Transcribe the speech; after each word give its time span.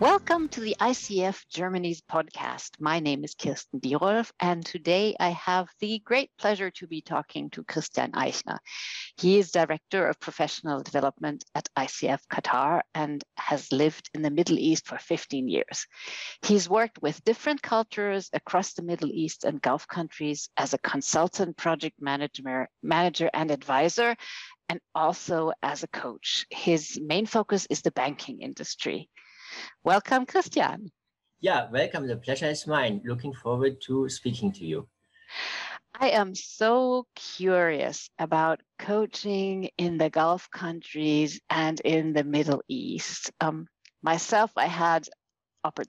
Welcome 0.00 0.48
to 0.48 0.60
the 0.60 0.74
ICF 0.80 1.44
Germany's 1.48 2.00
podcast. 2.00 2.70
My 2.80 2.98
name 2.98 3.22
is 3.22 3.34
Kirsten 3.34 3.78
Birolf, 3.78 4.32
and 4.40 4.66
today 4.66 5.14
I 5.20 5.28
have 5.28 5.68
the 5.78 6.00
great 6.00 6.30
pleasure 6.38 6.70
to 6.72 6.86
be 6.88 7.02
talking 7.02 7.50
to 7.50 7.62
Christian 7.62 8.10
Eichner. 8.12 8.58
He 9.16 9.38
is 9.38 9.52
Director 9.52 10.08
of 10.08 10.18
Professional 10.18 10.82
Development 10.82 11.44
at 11.54 11.68
ICF 11.78 12.20
Qatar 12.32 12.80
and 12.94 13.22
has 13.36 13.70
lived 13.70 14.10
in 14.14 14.22
the 14.22 14.30
Middle 14.30 14.58
East 14.58 14.86
for 14.88 14.98
15 14.98 15.48
years. 15.48 15.86
He's 16.42 16.68
worked 16.68 17.00
with 17.00 17.22
different 17.22 17.62
cultures 17.62 18.28
across 18.32 18.72
the 18.72 18.82
Middle 18.82 19.10
East 19.12 19.44
and 19.44 19.62
Gulf 19.62 19.86
countries 19.86 20.48
as 20.56 20.74
a 20.74 20.78
consultant, 20.78 21.56
project 21.56 22.00
manager, 22.00 22.68
manager 22.82 23.30
and 23.32 23.52
advisor, 23.52 24.16
and 24.72 24.80
also 24.94 25.52
as 25.62 25.82
a 25.82 25.88
coach. 25.88 26.46
His 26.48 26.98
main 26.98 27.26
focus 27.26 27.66
is 27.68 27.82
the 27.82 27.90
banking 27.90 28.40
industry. 28.40 29.10
Welcome, 29.84 30.24
Christian. 30.24 30.90
Yeah, 31.40 31.68
welcome. 31.70 32.06
The 32.06 32.16
pleasure 32.16 32.46
is 32.46 32.66
mine. 32.66 33.02
Looking 33.04 33.34
forward 33.34 33.82
to 33.82 34.08
speaking 34.08 34.50
to 34.52 34.64
you. 34.64 34.88
I 35.92 36.08
am 36.08 36.34
so 36.34 37.06
curious 37.14 38.08
about 38.18 38.62
coaching 38.78 39.68
in 39.76 39.98
the 39.98 40.08
Gulf 40.08 40.48
countries 40.50 41.38
and 41.50 41.78
in 41.80 42.14
the 42.14 42.24
Middle 42.24 42.62
East. 42.66 43.30
Um, 43.42 43.66
myself, 44.02 44.52
I 44.56 44.68
had 44.68 45.06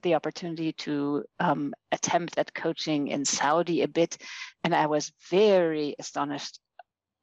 the 0.02 0.14
opportunity 0.14 0.72
to 0.72 1.24
um, 1.40 1.72
attempt 1.90 2.36
at 2.36 2.54
coaching 2.54 3.08
in 3.08 3.24
Saudi 3.24 3.80
a 3.80 3.88
bit, 3.88 4.18
and 4.62 4.74
I 4.74 4.86
was 4.86 5.10
very 5.30 5.96
astonished 5.98 6.60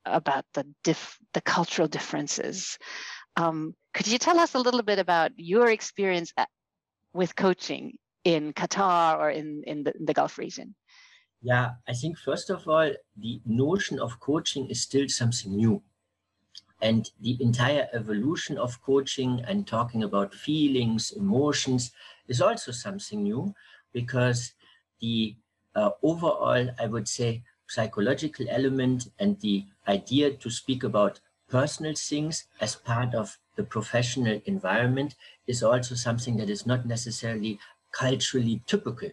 about 0.05 0.45
the 0.53 0.65
dif- 0.83 1.19
the 1.33 1.41
cultural 1.41 1.87
differences. 1.87 2.77
Um, 3.37 3.75
could 3.93 4.07
you 4.07 4.17
tell 4.17 4.39
us 4.39 4.55
a 4.55 4.59
little 4.59 4.83
bit 4.83 4.99
about 4.99 5.31
your 5.37 5.69
experience 5.69 6.33
at, 6.37 6.49
with 7.13 7.35
coaching 7.35 7.97
in 8.23 8.53
Qatar 8.53 9.17
or 9.17 9.29
in, 9.29 9.63
in 9.65 9.83
the, 9.83 9.93
in 9.97 10.05
the 10.05 10.13
Gulf 10.13 10.37
region? 10.37 10.75
Yeah, 11.41 11.71
I 11.87 11.93
think 11.93 12.17
first 12.19 12.49
of 12.49 12.67
all, 12.67 12.91
the 13.17 13.41
notion 13.45 13.99
of 13.99 14.19
coaching 14.19 14.69
is 14.69 14.81
still 14.81 15.07
something 15.09 15.55
new. 15.55 15.81
And 16.81 17.09
the 17.19 17.37
entire 17.41 17.87
evolution 17.93 18.57
of 18.57 18.81
coaching 18.81 19.43
and 19.47 19.67
talking 19.67 20.03
about 20.03 20.33
feelings, 20.33 21.11
emotions 21.11 21.91
is 22.27 22.41
also 22.41 22.71
something 22.71 23.23
new 23.23 23.53
because 23.93 24.53
the 24.99 25.35
uh, 25.75 25.91
overall, 26.03 26.69
I 26.79 26.87
would 26.87 27.07
say, 27.07 27.43
psychological 27.73 28.45
element 28.49 29.07
and 29.19 29.39
the 29.39 29.65
idea 29.87 30.31
to 30.31 30.49
speak 30.49 30.83
about 30.83 31.19
personal 31.49 31.93
things 31.95 32.45
as 32.59 32.75
part 32.75 33.13
of 33.13 33.37
the 33.55 33.63
professional 33.63 34.41
environment 34.45 35.15
is 35.47 35.63
also 35.63 35.95
something 35.95 36.37
that 36.37 36.49
is 36.49 36.65
not 36.65 36.85
necessarily 36.85 37.59
culturally 37.91 38.61
typical. 38.67 39.09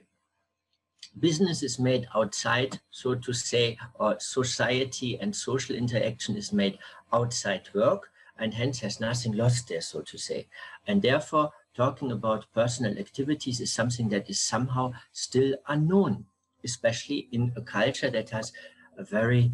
Business 1.18 1.62
is 1.62 1.78
made 1.78 2.06
outside, 2.14 2.80
so 2.90 3.14
to 3.14 3.32
say, 3.32 3.78
or 3.94 4.16
society 4.20 5.18
and 5.20 5.34
social 5.34 5.74
interaction 5.74 6.36
is 6.36 6.52
made 6.52 6.78
outside 7.12 7.68
work 7.74 8.10
and 8.38 8.54
hence 8.54 8.80
has 8.80 9.00
nothing 9.00 9.32
lost 9.32 9.68
there, 9.68 9.80
so 9.80 10.00
to 10.02 10.18
say. 10.18 10.46
And 10.86 11.02
therefore, 11.02 11.50
talking 11.74 12.12
about 12.12 12.52
personal 12.54 12.98
activities 12.98 13.60
is 13.60 13.72
something 13.72 14.08
that 14.10 14.28
is 14.30 14.40
somehow 14.40 14.92
still 15.12 15.54
unknown, 15.66 16.26
especially 16.64 17.28
in 17.32 17.52
a 17.56 17.62
culture 17.62 18.10
that 18.10 18.30
has 18.30 18.52
a 18.96 19.04
very 19.04 19.52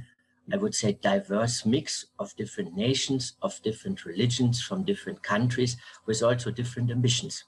I 0.53 0.57
would 0.59 0.75
say, 0.75 0.93
diverse 0.93 1.65
mix 1.65 2.05
of 2.19 2.37
different 2.37 2.77
nations, 2.77 3.33
of 3.41 3.63
different 3.63 4.05
religions 4.05 4.63
from 4.63 4.85
different 4.85 5.23
countries, 5.23 5.79
with 6.05 6.23
also 6.23 6.51
different 6.51 6.91
ambitions. 6.91 7.45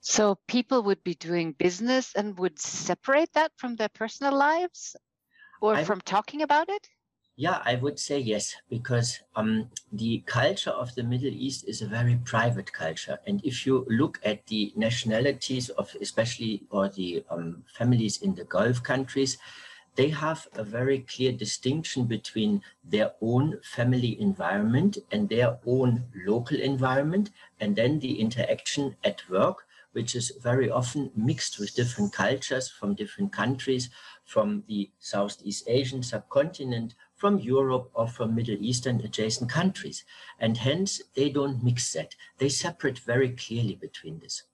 So 0.00 0.38
people 0.46 0.82
would 0.82 1.02
be 1.04 1.14
doing 1.14 1.52
business 1.52 2.14
and 2.14 2.38
would 2.38 2.58
separate 2.58 3.32
that 3.32 3.52
from 3.56 3.76
their 3.76 3.88
personal 3.88 4.36
lives 4.36 4.96
or 5.62 5.76
I, 5.76 5.84
from 5.84 6.00
talking 6.02 6.42
about 6.42 6.68
it? 6.68 6.88
Yeah, 7.40 7.62
I 7.64 7.76
would 7.76 7.98
say 7.98 8.18
yes, 8.18 8.54
because 8.68 9.18
um, 9.34 9.70
the 9.90 10.22
culture 10.26 10.72
of 10.82 10.94
the 10.94 11.02
Middle 11.02 11.32
East 11.32 11.64
is 11.66 11.80
a 11.80 11.86
very 11.86 12.16
private 12.22 12.70
culture. 12.70 13.18
And 13.26 13.42
if 13.42 13.64
you 13.64 13.86
look 13.88 14.20
at 14.22 14.46
the 14.48 14.74
nationalities 14.76 15.70
of 15.70 15.96
especially 16.02 16.64
or 16.68 16.90
the 16.90 17.24
um, 17.30 17.64
families 17.78 18.20
in 18.20 18.34
the 18.34 18.44
Gulf 18.44 18.82
countries, 18.82 19.38
they 19.96 20.10
have 20.10 20.48
a 20.52 20.62
very 20.62 20.98
clear 20.98 21.32
distinction 21.32 22.04
between 22.04 22.60
their 22.84 23.12
own 23.22 23.58
family 23.62 24.20
environment 24.20 24.98
and 25.10 25.26
their 25.26 25.56
own 25.66 26.04
local 26.26 26.60
environment, 26.60 27.30
and 27.58 27.74
then 27.74 28.00
the 28.00 28.20
interaction 28.20 28.96
at 29.02 29.26
work, 29.30 29.64
which 29.92 30.14
is 30.14 30.30
very 30.42 30.70
often 30.70 31.10
mixed 31.16 31.58
with 31.58 31.74
different 31.74 32.12
cultures 32.12 32.68
from 32.68 32.94
different 32.94 33.32
countries, 33.32 33.88
from 34.30 34.62
the 34.68 34.88
Southeast 35.00 35.64
Asian 35.66 36.04
subcontinent, 36.04 36.94
from 37.16 37.40
Europe 37.40 37.90
or 37.94 38.06
from 38.06 38.32
Middle 38.32 38.56
Eastern 38.60 39.00
adjacent 39.00 39.50
countries. 39.50 40.04
And 40.38 40.56
hence, 40.56 41.02
they 41.16 41.30
don't 41.30 41.64
mix 41.64 41.92
that. 41.94 42.14
They 42.38 42.48
separate 42.48 43.00
very 43.00 43.30
clearly 43.30 43.74
between 43.74 44.20
this. 44.20 44.44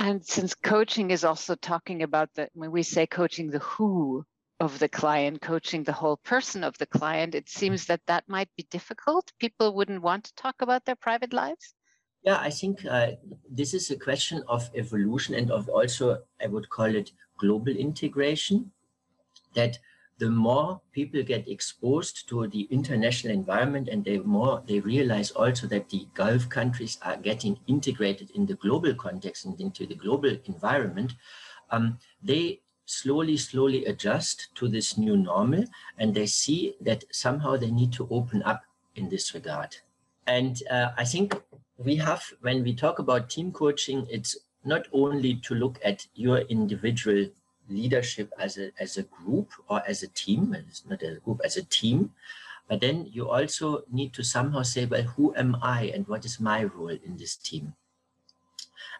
And 0.00 0.26
since 0.26 0.54
coaching 0.54 1.12
is 1.12 1.22
also 1.24 1.54
talking 1.54 2.02
about 2.02 2.30
that, 2.34 2.50
when 2.52 2.72
we 2.72 2.82
say 2.82 3.06
coaching 3.06 3.48
the 3.48 3.60
who 3.60 4.24
of 4.58 4.80
the 4.80 4.88
client, 4.88 5.40
coaching 5.40 5.84
the 5.84 5.92
whole 5.92 6.16
person 6.16 6.64
of 6.64 6.76
the 6.78 6.86
client, 6.86 7.36
it 7.36 7.48
seems 7.48 7.86
that 7.86 8.00
that 8.06 8.24
might 8.28 8.50
be 8.56 8.66
difficult. 8.70 9.30
People 9.38 9.72
wouldn't 9.72 10.02
want 10.02 10.24
to 10.24 10.34
talk 10.34 10.56
about 10.62 10.84
their 10.84 10.96
private 10.96 11.32
lives. 11.32 11.74
Yeah, 12.22 12.38
I 12.38 12.50
think 12.50 12.84
uh, 12.84 13.12
this 13.48 13.72
is 13.72 13.90
a 13.90 13.96
question 13.96 14.42
of 14.46 14.68
evolution 14.74 15.34
and 15.34 15.50
of 15.50 15.68
also, 15.68 16.18
I 16.42 16.48
would 16.48 16.68
call 16.68 16.94
it 16.94 17.12
global 17.40 17.74
integration. 17.74 18.70
That 19.54 19.78
the 20.20 20.30
more 20.30 20.80
people 20.92 21.22
get 21.22 21.48
exposed 21.48 22.28
to 22.28 22.46
the 22.48 22.68
international 22.70 23.32
environment 23.32 23.88
and 23.88 24.04
the 24.04 24.18
more 24.18 24.62
they 24.68 24.78
realize 24.80 25.30
also 25.30 25.66
that 25.68 25.88
the 25.88 26.06
Gulf 26.14 26.48
countries 26.48 26.98
are 27.02 27.16
getting 27.16 27.58
integrated 27.66 28.30
in 28.32 28.44
the 28.44 28.54
global 28.54 28.94
context 28.94 29.46
and 29.46 29.58
into 29.58 29.86
the 29.86 29.94
global 29.94 30.36
environment, 30.44 31.14
um, 31.70 31.98
they 32.22 32.60
slowly, 32.84 33.36
slowly 33.38 33.86
adjust 33.86 34.48
to 34.56 34.68
this 34.68 34.98
new 34.98 35.16
normal 35.16 35.64
and 35.98 36.14
they 36.14 36.26
see 36.26 36.74
that 36.82 37.02
somehow 37.10 37.56
they 37.56 37.70
need 37.70 37.92
to 37.94 38.06
open 38.10 38.42
up 38.42 38.62
in 38.96 39.08
this 39.08 39.32
regard. 39.32 39.74
And 40.26 40.62
uh, 40.70 40.90
I 40.98 41.04
think 41.04 41.34
we 41.78 41.96
have, 41.96 42.22
when 42.42 42.62
we 42.62 42.74
talk 42.74 42.98
about 42.98 43.30
team 43.30 43.52
coaching, 43.52 44.06
it's 44.10 44.36
not 44.64 44.86
only 44.92 45.34
to 45.34 45.54
look 45.54 45.78
at 45.84 46.06
your 46.14 46.38
individual 46.42 47.26
leadership 47.68 48.32
as 48.38 48.58
a 48.58 48.70
as 48.80 48.98
a 48.98 49.02
group 49.04 49.52
or 49.68 49.82
as 49.86 50.02
a 50.02 50.08
team 50.08 50.54
it's 50.54 50.84
not 50.86 51.02
as 51.02 51.16
a 51.16 51.20
group 51.20 51.40
as 51.44 51.56
a 51.56 51.62
team 51.64 52.10
but 52.70 52.80
then 52.80 53.08
you 53.10 53.28
also 53.28 53.82
need 53.90 54.12
to 54.12 54.22
somehow 54.22 54.62
say 54.62 54.86
well 54.86 55.02
who 55.02 55.34
am 55.34 55.56
i 55.60 55.90
and 55.92 56.06
what 56.06 56.24
is 56.24 56.38
my 56.38 56.62
role 56.62 56.88
in 57.04 57.16
this 57.16 57.34
team? 57.34 57.74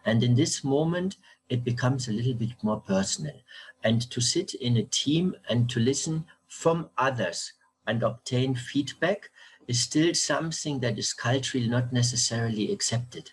And 0.05 0.21
in 0.23 0.35
this 0.35 0.61
moment 0.61 1.15
it 1.47 1.63
becomes 1.63 2.07
a 2.07 2.11
little 2.11 2.33
bit 2.33 2.51
more 2.61 2.81
personal. 2.81 3.35
And 3.81 4.09
to 4.11 4.19
sit 4.19 4.53
in 4.55 4.75
a 4.75 4.83
team 4.83 5.35
and 5.49 5.69
to 5.69 5.79
listen 5.79 6.25
from 6.49 6.89
others 6.97 7.53
and 7.87 8.03
obtain 8.03 8.55
feedback 8.55 9.29
is 9.69 9.79
still 9.79 10.13
something 10.13 10.81
that 10.81 10.99
is 10.99 11.13
culturally 11.13 11.67
not 11.67 11.93
necessarily 11.93 12.73
accepted 12.73 13.31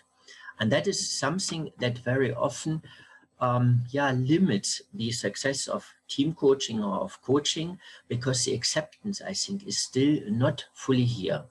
and 0.59 0.71
that 0.71 0.87
is 0.87 1.09
something 1.09 1.71
that 1.79 1.97
very 1.99 2.33
often 2.33 2.81
um, 3.41 3.83
yeah, 3.91 4.11
limits 4.11 4.81
the 4.93 5.11
success 5.11 5.67
of 5.67 5.87
team 6.07 6.33
coaching 6.33 6.83
or 6.83 6.99
of 6.99 7.21
coaching 7.21 7.79
because 8.07 8.43
the 8.43 8.53
acceptance, 8.53 9.21
I 9.21 9.33
think, 9.33 9.65
is 9.65 9.77
still 9.77 10.19
not 10.27 10.65
fully 10.73 11.05
here, 11.05 11.43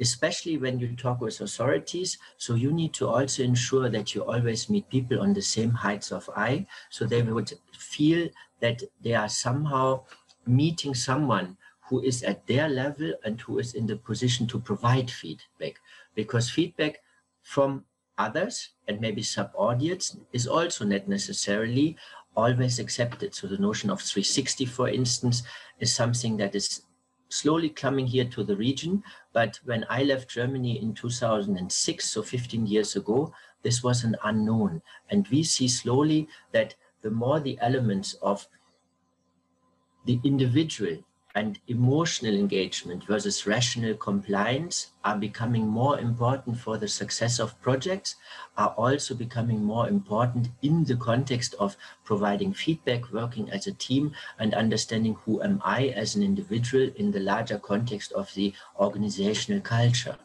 especially 0.00 0.56
when 0.56 0.78
you 0.78 0.96
talk 0.96 1.20
with 1.20 1.40
authorities. 1.40 2.18
So 2.38 2.54
you 2.54 2.72
need 2.72 2.94
to 2.94 3.08
also 3.08 3.42
ensure 3.42 3.90
that 3.90 4.14
you 4.14 4.24
always 4.24 4.70
meet 4.70 4.88
people 4.88 5.20
on 5.20 5.34
the 5.34 5.42
same 5.42 5.70
heights 5.70 6.10
of 6.10 6.28
eye, 6.34 6.66
so 6.90 7.04
they 7.04 7.22
would 7.22 7.52
feel 7.76 8.28
that 8.60 8.82
they 9.02 9.14
are 9.14 9.28
somehow 9.28 10.04
meeting 10.46 10.94
someone 10.94 11.56
who 11.80 12.02
is 12.02 12.22
at 12.22 12.46
their 12.46 12.68
level 12.68 13.12
and 13.24 13.40
who 13.42 13.58
is 13.58 13.74
in 13.74 13.86
the 13.86 13.96
position 13.96 14.46
to 14.46 14.58
provide 14.58 15.10
feedback 15.10 15.78
because 16.14 16.50
feedback 16.50 17.00
from 17.42 17.84
others 18.18 18.70
and 18.88 19.00
maybe 19.00 19.22
subordinates 19.22 20.16
is 20.32 20.46
also 20.46 20.84
not 20.84 21.08
necessarily 21.08 21.96
always 22.36 22.78
accepted. 22.78 23.34
So 23.34 23.46
the 23.46 23.58
notion 23.58 23.90
of 23.90 24.00
360, 24.00 24.66
for 24.66 24.88
instance, 24.88 25.42
is 25.80 25.94
something 25.94 26.36
that 26.36 26.54
is 26.54 26.82
slowly 27.28 27.68
coming 27.68 28.06
here 28.06 28.24
to 28.26 28.44
the 28.44 28.56
region. 28.56 29.02
But 29.32 29.58
when 29.64 29.84
I 29.88 30.04
left 30.04 30.30
Germany 30.30 30.80
in 30.80 30.94
2006, 30.94 32.04
so 32.04 32.22
15 32.22 32.66
years 32.66 32.96
ago, 32.96 33.32
this 33.62 33.82
was 33.82 34.04
an 34.04 34.16
unknown. 34.24 34.82
And 35.10 35.26
we 35.28 35.42
see 35.42 35.68
slowly 35.68 36.28
that 36.52 36.74
the 37.02 37.10
more 37.10 37.40
the 37.40 37.58
elements 37.60 38.14
of 38.22 38.46
the 40.04 40.20
individual 40.22 40.98
and 41.36 41.58
emotional 41.68 42.34
engagement 42.34 43.04
versus 43.04 43.46
rational 43.46 43.94
compliance 43.94 44.92
are 45.04 45.18
becoming 45.18 45.66
more 45.66 46.00
important 46.00 46.58
for 46.58 46.78
the 46.78 46.88
success 46.88 47.38
of 47.38 47.60
projects, 47.60 48.16
are 48.56 48.70
also 48.70 49.14
becoming 49.14 49.62
more 49.62 49.86
important 49.86 50.48
in 50.62 50.82
the 50.84 50.96
context 50.96 51.54
of 51.60 51.76
providing 52.04 52.54
feedback, 52.54 53.12
working 53.12 53.50
as 53.50 53.66
a 53.66 53.72
team, 53.72 54.12
and 54.38 54.54
understanding 54.54 55.14
who 55.26 55.42
am 55.42 55.60
I 55.62 55.88
as 55.88 56.16
an 56.16 56.22
individual 56.22 56.90
in 56.96 57.12
the 57.12 57.20
larger 57.20 57.58
context 57.58 58.12
of 58.12 58.32
the 58.32 58.54
organizational 58.80 59.60
culture. 59.60 60.16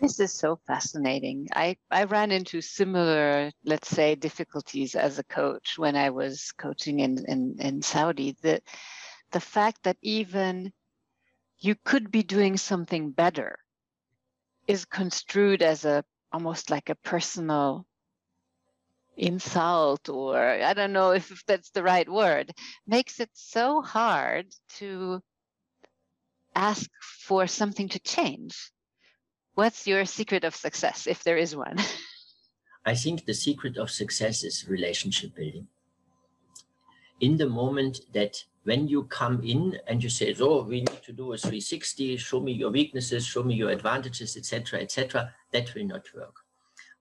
This 0.00 0.20
is 0.20 0.32
so 0.32 0.60
fascinating. 0.66 1.48
I, 1.54 1.76
I 1.90 2.04
ran 2.04 2.30
into 2.30 2.60
similar, 2.60 3.50
let's 3.64 3.88
say, 3.88 4.14
difficulties 4.14 4.94
as 4.94 5.18
a 5.18 5.24
coach 5.24 5.78
when 5.78 5.96
I 5.96 6.10
was 6.10 6.52
coaching 6.52 7.00
in, 7.00 7.24
in, 7.26 7.56
in 7.58 7.82
Saudi. 7.82 8.36
The, 8.42 8.60
the 9.32 9.40
fact 9.40 9.82
that 9.84 9.96
even 10.02 10.72
you 11.58 11.74
could 11.84 12.10
be 12.10 12.22
doing 12.22 12.56
something 12.56 13.10
better 13.10 13.58
is 14.66 14.84
construed 14.84 15.62
as 15.62 15.84
a 15.84 16.04
almost 16.32 16.70
like 16.70 16.90
a 16.90 16.94
personal 16.96 17.86
insult 19.16 20.08
or 20.08 20.36
I 20.38 20.74
don't 20.74 20.92
know 20.92 21.12
if 21.12 21.42
that's 21.46 21.70
the 21.70 21.82
right 21.82 22.08
word, 22.08 22.52
makes 22.86 23.20
it 23.20 23.30
so 23.32 23.80
hard 23.80 24.46
to 24.78 25.22
ask 26.54 26.90
for 27.00 27.46
something 27.46 27.88
to 27.90 27.98
change 28.00 28.72
What's 29.56 29.86
your 29.86 30.04
secret 30.04 30.44
of 30.44 30.54
success, 30.54 31.06
if 31.06 31.24
there 31.24 31.38
is 31.38 31.56
one? 31.56 31.78
I 32.84 32.94
think 32.94 33.24
the 33.24 33.32
secret 33.32 33.78
of 33.78 33.90
success 33.90 34.44
is 34.44 34.68
relationship 34.68 35.34
building. 35.34 35.68
In 37.20 37.38
the 37.38 37.48
moment 37.48 38.00
that 38.12 38.44
when 38.66 38.88
you 38.88 39.04
come 39.04 39.40
in 39.44 39.78
and 39.86 40.02
you 40.02 40.10
say, 40.10 40.34
"Oh, 40.40 40.62
we 40.62 40.78
need 40.80 41.02
to 41.04 41.12
do 41.12 41.32
a 41.32 41.38
360, 41.38 42.16
show 42.16 42.40
me 42.40 42.52
your 42.52 42.70
weaknesses, 42.70 43.24
show 43.24 43.44
me 43.44 43.54
your 43.54 43.70
advantages, 43.70 44.36
etc., 44.36 44.80
etc., 44.80 45.32
that 45.52 45.72
will 45.74 45.86
not 45.86 46.12
work. 46.12 46.34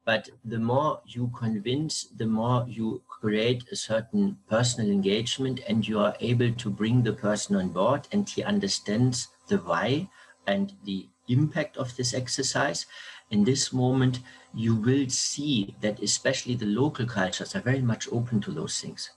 But 0.06 0.30
the 0.44 0.60
more 0.60 1.02
you 1.08 1.32
convince, 1.36 2.04
the 2.04 2.28
more 2.28 2.66
you 2.68 3.02
create 3.08 3.64
a 3.72 3.76
certain 3.76 4.38
personal 4.48 4.92
engagement 4.92 5.60
and 5.68 5.88
you 5.88 6.00
are 6.00 6.16
able 6.20 6.52
to 6.54 6.70
bring 6.70 7.02
the 7.02 7.14
person 7.14 7.56
on 7.56 7.70
board 7.70 8.08
and 8.12 8.30
he 8.30 8.44
understands 8.44 9.30
the 9.48 9.58
why 9.58 10.08
and 10.46 10.74
the 10.84 11.10
impact 11.28 11.78
of 11.78 11.96
this 11.96 12.14
exercise. 12.14 12.86
In 13.32 13.44
this 13.44 13.74
moment, 13.74 14.20
you 14.54 14.76
will 14.76 15.10
see 15.10 15.76
that 15.82 16.00
especially 16.04 16.54
the 16.54 16.68
local 16.68 17.08
cultures 17.08 17.56
are 17.56 17.62
very 17.62 17.82
much 17.82 18.08
open 18.12 18.40
to 18.42 18.52
those 18.52 18.80
things. 18.80 19.10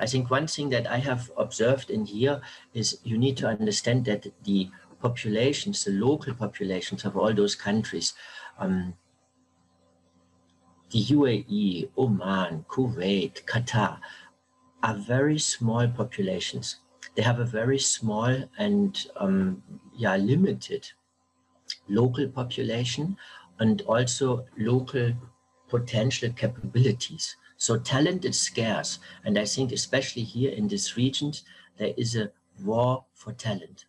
I 0.00 0.06
think 0.06 0.30
one 0.30 0.46
thing 0.46 0.68
that 0.70 0.86
I 0.86 0.98
have 0.98 1.30
observed 1.36 1.90
in 1.90 2.06
here 2.06 2.40
is 2.72 2.98
you 3.02 3.18
need 3.18 3.36
to 3.38 3.48
understand 3.48 4.04
that 4.04 4.26
the 4.44 4.70
populations, 5.00 5.84
the 5.84 5.92
local 5.92 6.34
populations 6.34 7.04
of 7.04 7.16
all 7.16 7.32
those 7.32 7.54
countries, 7.54 8.14
um, 8.58 8.94
the 10.90 11.04
UAE, 11.04 11.90
Oman, 11.96 12.64
Kuwait, 12.68 13.44
Qatar, 13.44 13.98
are 14.82 14.94
very 14.94 15.38
small 15.38 15.86
populations. 15.88 16.76
They 17.14 17.22
have 17.22 17.40
a 17.40 17.44
very 17.44 17.78
small 17.78 18.44
and 18.58 19.06
um, 19.16 19.62
yeah, 19.96 20.16
limited 20.16 20.88
local 21.88 22.28
population 22.28 23.16
and 23.58 23.82
also 23.82 24.46
local 24.56 25.12
potential 25.68 26.30
capabilities. 26.30 27.36
So 27.58 27.76
talent 27.76 28.24
is 28.24 28.40
scarce. 28.40 28.98
And 29.24 29.38
I 29.38 29.44
think 29.44 29.72
especially 29.72 30.22
here 30.22 30.50
in 30.52 30.68
this 30.68 30.96
region, 30.96 31.32
there 31.76 31.92
is 31.96 32.16
a 32.16 32.30
war 32.64 33.04
for 33.12 33.32
talent. 33.32 33.84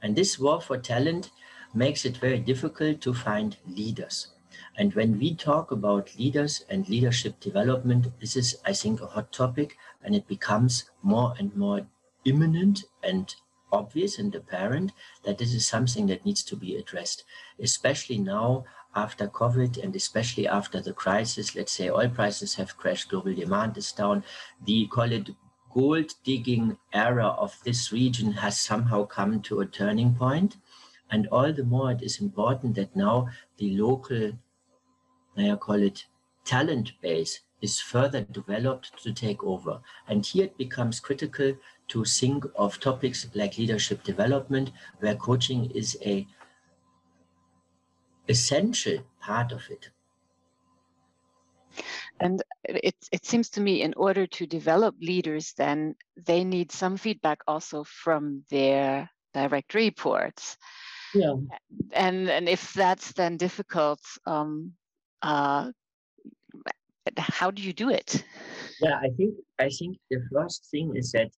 And 0.00 0.16
this 0.16 0.38
war 0.38 0.60
for 0.60 0.78
talent 0.78 1.30
makes 1.74 2.04
it 2.04 2.16
very 2.16 2.38
difficult 2.38 3.00
to 3.02 3.12
find 3.12 3.56
leaders. 3.66 4.28
And 4.76 4.94
when 4.94 5.18
we 5.18 5.34
talk 5.34 5.70
about 5.70 6.16
leaders 6.16 6.64
and 6.68 6.88
leadership 6.88 7.40
development, 7.40 8.08
this 8.20 8.36
is, 8.36 8.56
I 8.64 8.72
think, 8.72 9.00
a 9.00 9.06
hot 9.06 9.32
topic 9.32 9.76
and 10.02 10.14
it 10.14 10.28
becomes 10.28 10.90
more 11.02 11.34
and 11.38 11.54
more 11.56 11.86
imminent 12.24 12.84
and 13.02 13.34
obvious 13.72 14.18
and 14.18 14.32
apparent 14.34 14.92
that 15.24 15.38
this 15.38 15.52
is 15.52 15.66
something 15.66 16.06
that 16.06 16.24
needs 16.24 16.44
to 16.44 16.56
be 16.56 16.76
addressed, 16.76 17.24
especially 17.58 18.18
now 18.18 18.64
after 18.94 19.28
COVID 19.28 19.82
and 19.82 19.94
especially 19.96 20.46
after 20.46 20.80
the 20.80 20.92
crisis. 20.92 21.54
Let's 21.54 21.72
say 21.72 21.90
oil 21.90 22.08
prices 22.08 22.54
have 22.54 22.76
crashed, 22.76 23.08
global 23.08 23.34
demand 23.34 23.76
is 23.76 23.92
down. 23.92 24.24
The 24.64 24.86
call 24.86 25.10
it 25.12 25.30
gold 25.72 26.14
digging 26.22 26.78
era 26.92 27.26
of 27.26 27.58
this 27.64 27.92
region 27.92 28.32
has 28.32 28.60
somehow 28.60 29.04
come 29.04 29.40
to 29.42 29.60
a 29.60 29.66
turning 29.66 30.14
point. 30.14 30.56
And 31.10 31.26
all 31.28 31.52
the 31.52 31.64
more 31.64 31.92
it 31.92 32.02
is 32.02 32.20
important 32.20 32.76
that 32.76 32.96
now 32.96 33.28
the 33.58 33.76
local, 33.76 34.32
I 35.36 35.54
call 35.56 35.82
it 35.82 36.06
talent 36.44 36.92
base 37.00 37.40
is 37.60 37.80
further 37.80 38.22
developed 38.22 39.02
to 39.02 39.12
take 39.12 39.42
over. 39.42 39.80
And 40.08 40.24
here 40.24 40.44
it 40.44 40.58
becomes 40.58 41.00
critical 41.00 41.54
to 41.88 42.04
think 42.04 42.44
of 42.56 42.78
topics 42.80 43.26
like 43.34 43.58
leadership 43.58 44.02
development, 44.02 44.70
where 45.00 45.16
coaching 45.16 45.70
is 45.70 45.96
a 46.04 46.26
essential 48.28 48.98
part 49.20 49.52
of 49.52 49.62
it. 49.70 49.90
And 52.20 52.42
it, 52.64 52.94
it 53.10 53.26
seems 53.26 53.50
to 53.50 53.60
me 53.60 53.82
in 53.82 53.94
order 53.96 54.26
to 54.26 54.46
develop 54.46 54.94
leaders, 55.00 55.52
then 55.56 55.96
they 56.16 56.44
need 56.44 56.70
some 56.70 56.96
feedback 56.96 57.40
also 57.48 57.84
from 57.84 58.44
their 58.50 59.10
direct 59.32 59.74
reports. 59.74 60.56
Yeah. 61.12 61.34
And, 61.92 62.28
and 62.30 62.48
if 62.48 62.72
that's 62.72 63.12
then 63.12 63.36
difficult, 63.36 64.00
um, 64.26 64.72
uh, 65.22 65.72
how 67.18 67.50
do 67.50 67.62
you 67.62 67.72
do 67.72 67.90
it? 67.90 68.24
Yeah, 68.80 68.96
I 68.96 69.08
think 69.16 69.34
I 69.58 69.68
think 69.68 69.98
the 70.10 70.22
first 70.32 70.68
thing 70.70 70.92
is 70.96 71.12
that 71.12 71.30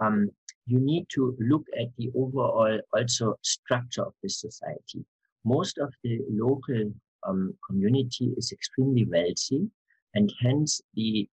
um, 0.00 0.30
you 0.66 0.80
need 0.80 1.06
to 1.10 1.36
look 1.38 1.64
at 1.78 1.88
the 1.98 2.10
overall 2.16 2.80
also 2.92 3.36
structure 3.42 4.02
of 4.02 4.14
this 4.22 4.40
society. 4.40 5.04
Most 5.44 5.78
of 5.78 5.92
the 6.04 6.20
local 6.28 6.92
um, 7.26 7.54
community 7.66 8.34
is 8.36 8.52
extremely 8.52 9.04
wealthy, 9.04 9.68
and 10.14 10.32
hence 10.40 10.80
the 10.94 11.28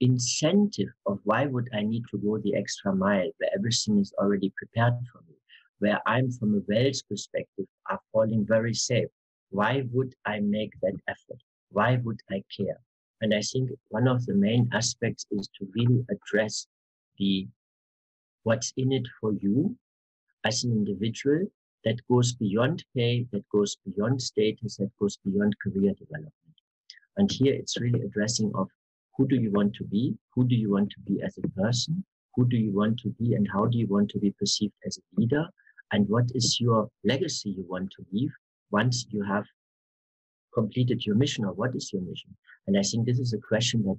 incentive 0.00 0.88
of 1.06 1.20
why 1.24 1.46
would 1.46 1.68
I 1.72 1.82
need 1.82 2.04
to 2.10 2.18
go 2.18 2.38
the 2.38 2.54
extra 2.54 2.94
mile 2.94 3.30
where 3.38 3.50
everything 3.54 3.98
is 3.98 4.12
already 4.18 4.52
prepared 4.56 4.94
for 5.10 5.22
me, 5.28 5.34
where 5.78 6.00
I'm 6.06 6.30
from 6.30 6.54
a 6.54 6.60
wealth 6.68 7.00
perspective 7.08 7.66
are 7.88 8.00
falling 8.12 8.44
very 8.46 8.74
safe. 8.74 9.08
Why 9.50 9.84
would 9.92 10.14
I 10.26 10.40
make 10.40 10.72
that 10.82 10.96
effort? 11.08 11.40
Why 11.70 11.96
would 11.96 12.20
I 12.30 12.42
care? 12.54 12.80
And 13.22 13.32
I 13.32 13.40
think 13.40 13.70
one 13.88 14.06
of 14.06 14.26
the 14.26 14.34
main 14.34 14.68
aspects 14.72 15.26
is 15.30 15.48
to 15.58 15.68
really 15.74 16.04
address 16.10 16.66
the 17.18 17.48
what's 18.42 18.72
in 18.76 18.92
it 18.92 19.06
for 19.20 19.32
you 19.32 19.76
as 20.44 20.62
an 20.64 20.72
individual 20.72 21.46
that 21.86 22.04
goes 22.10 22.32
beyond 22.32 22.84
pay, 22.96 23.24
that 23.30 23.48
goes 23.48 23.76
beyond 23.86 24.20
status, 24.20 24.76
that 24.76 24.90
goes 25.00 25.18
beyond 25.24 25.54
career 25.62 25.94
development. 25.94 26.56
And 27.16 27.30
here 27.30 27.54
it's 27.54 27.80
really 27.80 28.02
addressing 28.02 28.50
of 28.56 28.68
who 29.16 29.28
do 29.28 29.36
you 29.36 29.52
want 29.52 29.72
to 29.76 29.84
be? 29.84 30.16
Who 30.34 30.44
do 30.48 30.56
you 30.56 30.72
want 30.72 30.90
to 30.90 31.00
be 31.06 31.22
as 31.22 31.38
a 31.38 31.48
person? 31.50 32.04
Who 32.34 32.44
do 32.48 32.56
you 32.56 32.72
want 32.72 32.98
to 33.04 33.10
be 33.20 33.34
and 33.34 33.46
how 33.50 33.66
do 33.66 33.78
you 33.78 33.86
want 33.86 34.10
to 34.10 34.18
be 34.18 34.32
perceived 34.32 34.74
as 34.84 34.98
a 34.98 35.20
leader? 35.20 35.46
And 35.92 36.08
what 36.08 36.24
is 36.34 36.60
your 36.60 36.88
legacy 37.04 37.50
you 37.50 37.64
want 37.68 37.92
to 37.96 38.04
leave 38.12 38.32
once 38.72 39.06
you 39.10 39.22
have 39.22 39.44
completed 40.52 41.06
your 41.06 41.14
mission 41.14 41.44
or 41.44 41.52
what 41.52 41.76
is 41.76 41.92
your 41.92 42.02
mission? 42.02 42.36
And 42.66 42.76
I 42.76 42.82
think 42.82 43.06
this 43.06 43.20
is 43.20 43.32
a 43.32 43.38
question 43.38 43.84
that 43.84 43.98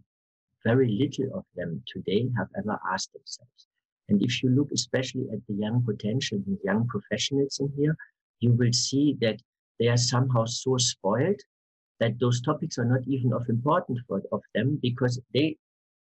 very 0.65 0.89
little 0.89 1.39
of 1.39 1.45
them 1.55 1.81
today 1.87 2.27
have 2.37 2.49
ever 2.57 2.77
asked 2.91 3.13
themselves. 3.13 3.67
And 4.09 4.21
if 4.21 4.41
you 4.41 4.49
look 4.49 4.69
especially 4.73 5.25
at 5.33 5.39
the 5.47 5.55
young 5.55 5.83
potential 5.83 6.39
and 6.45 6.57
young 6.63 6.87
professionals 6.87 7.59
in 7.59 7.71
here, 7.77 7.95
you 8.39 8.53
will 8.53 8.73
see 8.73 9.17
that 9.21 9.39
they 9.79 9.87
are 9.87 9.97
somehow 9.97 10.45
so 10.45 10.77
spoiled 10.77 11.41
that 11.99 12.19
those 12.19 12.41
topics 12.41 12.77
are 12.77 12.85
not 12.85 13.01
even 13.07 13.33
of 13.33 13.49
importance 13.49 13.99
for 14.07 14.21
of 14.31 14.41
them 14.53 14.79
because 14.81 15.19
they 15.33 15.57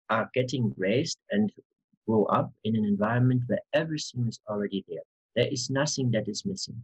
are 0.10 0.29
getting 0.33 0.74
raised 0.77 1.17
and 1.31 1.51
grow 2.07 2.25
up 2.25 2.51
in 2.63 2.75
an 2.75 2.83
environment 2.83 3.41
where 3.48 3.62
everything 3.74 4.27
is 4.27 4.39
already 4.50 4.83
there. 4.89 5.03
There 5.36 5.51
is 5.51 5.69
nothing 5.69 6.12
that 6.12 6.27
is 6.27 6.45
missing. 6.45 6.81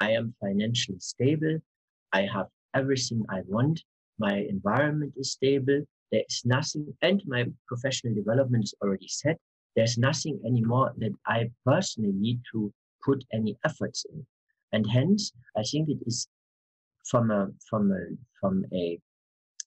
I 0.00 0.12
am 0.12 0.34
financially 0.40 1.00
stable. 1.00 1.58
I 2.12 2.22
have 2.22 2.46
everything 2.74 3.24
I 3.28 3.40
want. 3.46 3.82
My 4.18 4.36
environment 4.48 5.14
is 5.16 5.32
stable. 5.32 5.82
There 6.12 6.22
is 6.28 6.42
nothing, 6.44 6.94
and 7.02 7.22
my 7.26 7.46
professional 7.66 8.14
development 8.14 8.64
is 8.64 8.74
already 8.82 9.08
set 9.08 9.38
there's 9.76 9.98
nothing 9.98 10.40
anymore 10.46 10.92
that 10.98 11.12
I 11.26 11.50
personally 11.64 12.12
need 12.12 12.40
to 12.52 12.72
put 13.04 13.24
any 13.32 13.56
efforts 13.64 14.04
in. 14.12 14.26
And 14.72 14.88
hence, 14.88 15.32
I 15.56 15.62
think 15.62 15.88
it 15.88 15.98
is 16.06 16.28
from 17.04 17.30
a, 17.30 17.48
from 17.68 17.92
a, 17.92 18.04
from 18.40 18.64
a 18.72 18.98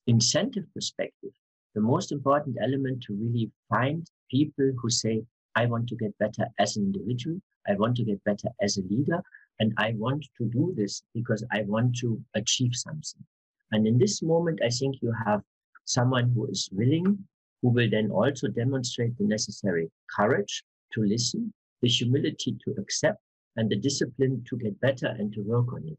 incentive 0.07 0.65
perspective, 0.73 1.31
the 1.73 1.81
most 1.81 2.11
important 2.11 2.57
element 2.61 3.03
to 3.03 3.13
really 3.13 3.51
find 3.69 4.09
people 4.29 4.71
who 4.79 4.89
say, 4.89 5.23
I 5.55 5.65
want 5.65 5.87
to 5.89 5.95
get 5.95 6.17
better 6.17 6.47
as 6.59 6.77
an 6.77 6.83
individual. 6.83 7.39
I 7.67 7.75
want 7.75 7.95
to 7.97 8.03
get 8.03 8.23
better 8.23 8.49
as 8.61 8.77
a 8.77 8.83
leader. 8.83 9.21
And 9.59 9.73
I 9.77 9.93
want 9.95 10.25
to 10.37 10.45
do 10.45 10.73
this 10.75 11.01
because 11.13 11.43
I 11.51 11.61
want 11.63 11.95
to 11.97 12.21
achieve 12.35 12.71
something. 12.73 13.23
And 13.71 13.87
in 13.87 13.97
this 13.97 14.21
moment, 14.21 14.59
I 14.63 14.69
think 14.69 14.97
you 15.01 15.13
have 15.25 15.41
someone 15.85 16.31
who 16.31 16.47
is 16.47 16.69
willing, 16.71 17.17
who 17.61 17.69
will 17.69 17.89
then 17.89 18.11
also 18.11 18.47
demonstrate 18.47 19.17
the 19.17 19.25
necessary 19.25 19.89
courage 20.15 20.63
to 20.93 21.01
listen, 21.01 21.53
the 21.81 21.87
humility 21.87 22.57
to 22.63 22.75
accept, 22.79 23.19
and 23.55 23.69
the 23.69 23.75
discipline 23.75 24.43
to 24.49 24.57
get 24.57 24.79
better 24.81 25.07
and 25.07 25.33
to 25.33 25.41
work 25.41 25.71
on 25.73 25.87
it. 25.87 25.97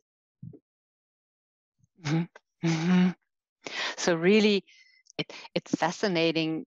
Mm-hmm. 2.05 2.69
Mm-hmm. 2.69 3.11
So, 3.97 4.15
really, 4.15 4.65
it, 5.19 5.33
it's 5.55 5.75
fascinating 5.75 6.67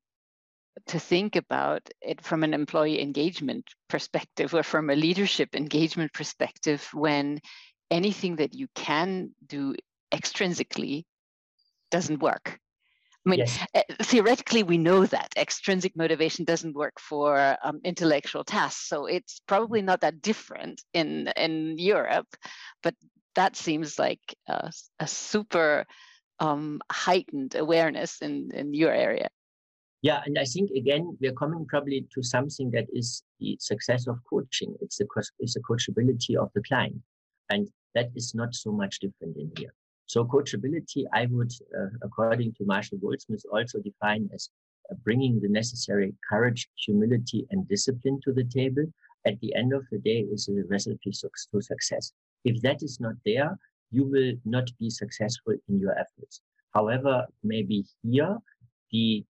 to 0.88 1.00
think 1.00 1.36
about 1.36 1.89
it 2.01 2.22
from 2.22 2.43
an 2.43 2.53
employee 2.53 3.01
engagement 3.01 3.65
perspective 3.89 4.53
or 4.53 4.63
from 4.63 4.89
a 4.89 4.96
leadership 4.96 5.55
engagement 5.55 6.13
perspective 6.13 6.88
when 6.93 7.39
anything 7.91 8.38
that 8.38 8.53
you 8.53 8.67
can 8.75 9.31
do 9.46 9.75
extrinsically 10.12 11.03
doesn't 11.91 12.22
work. 12.22 12.60
I 13.25 13.29
mean, 13.29 13.39
yes. 13.39 13.59
Eh, 13.73 13.83
theoretically, 14.01 14.63
we 14.63 14.77
know 14.77 15.05
that 15.05 15.33
extrinsic 15.38 15.95
motivation 15.95 16.45
doesn't 16.45 16.75
work 16.75 16.99
for 16.99 17.57
um, 17.63 17.81
intellectual 17.83 18.43
tasks. 18.43 18.88
So 18.88 19.05
it's 19.05 19.41
probably 19.45 19.81
not 19.81 20.01
that 20.01 20.21
different 20.21 20.81
in 20.93 21.27
in 21.35 21.77
Europe, 21.77 22.27
but 22.81 22.95
that 23.35 23.55
seems 23.55 23.99
like 23.99 24.21
a, 24.47 24.71
a 24.99 25.07
super 25.07 25.85
um, 26.39 26.79
heightened 26.91 27.55
awareness 27.55 28.21
in 28.21 28.51
in 28.53 28.73
your 28.73 28.93
area. 28.93 29.29
Yeah, 30.01 30.21
and 30.25 30.39
I 30.39 30.45
think 30.45 30.71
again 30.71 31.17
we're 31.19 31.33
coming 31.33 31.65
probably 31.65 32.07
to 32.15 32.23
something 32.23 32.71
that 32.71 32.88
is 32.93 33.23
the 33.39 33.57
success 33.59 34.07
of 34.07 34.17
coaching. 34.29 34.75
It's 34.81 34.97
the 34.97 35.07
it's 35.39 35.55
the 35.55 35.61
coachability 35.61 36.38
of 36.38 36.49
the 36.55 36.63
client, 36.63 37.01
and 37.49 37.67
that 37.95 38.09
is 38.15 38.33
not 38.33 38.55
so 38.55 38.71
much 38.71 38.99
different 38.99 39.35
in 39.35 39.51
here. 39.57 39.73
So 40.09 40.25
coachability, 40.25 41.05
I 41.13 41.27
would, 41.27 41.51
uh, 41.79 41.89
according 42.01 42.53
to 42.53 42.65
Marshall 42.65 42.97
Goldsmith, 42.97 43.43
also 43.53 43.77
define 43.79 44.27
as 44.33 44.49
uh, 44.89 44.95
bringing 45.03 45.39
the 45.39 45.49
necessary 45.49 46.15
courage, 46.27 46.67
humility, 46.83 47.45
and 47.51 47.67
discipline 47.67 48.19
to 48.23 48.33
the 48.33 48.43
table. 48.43 48.85
At 49.27 49.39
the 49.39 49.53
end 49.53 49.71
of 49.71 49.85
the 49.91 49.99
day, 49.99 50.21
is 50.21 50.49
a 50.49 50.63
recipe 50.67 51.11
to 51.11 51.61
success. 51.61 52.11
If 52.43 52.59
that 52.63 52.81
is 52.81 52.99
not 52.99 53.13
there, 53.23 53.55
you 53.91 54.03
will 54.03 54.33
not 54.45 54.67
be 54.79 54.89
successful 54.89 55.53
in 55.67 55.79
your 55.79 55.95
efforts. 55.99 56.41
However, 56.73 57.27
maybe 57.43 57.85
here 58.01 58.35
the 58.91 59.23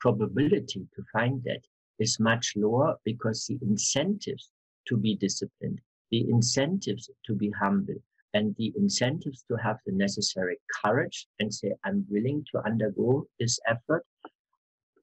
probability 0.00 0.86
to 0.96 1.02
find 1.12 1.44
that 1.44 1.60
is 1.98 2.18
much 2.18 2.54
lower 2.56 2.96
because 3.04 3.44
the 3.46 3.58
incentives 3.60 4.48
to 4.88 4.96
be 4.96 5.16
disciplined, 5.16 5.82
the 6.10 6.30
incentives 6.30 7.10
to 7.26 7.34
be 7.34 7.50
humble, 7.50 8.00
and 8.34 8.54
the 8.58 8.72
incentives 8.76 9.44
to 9.48 9.56
have 9.56 9.78
the 9.86 9.92
necessary 9.92 10.58
courage 10.82 11.26
and 11.38 11.54
say, 11.54 11.72
I'm 11.84 12.04
willing 12.10 12.44
to 12.52 12.66
undergo 12.66 13.26
this 13.38 13.58
effort 13.66 14.04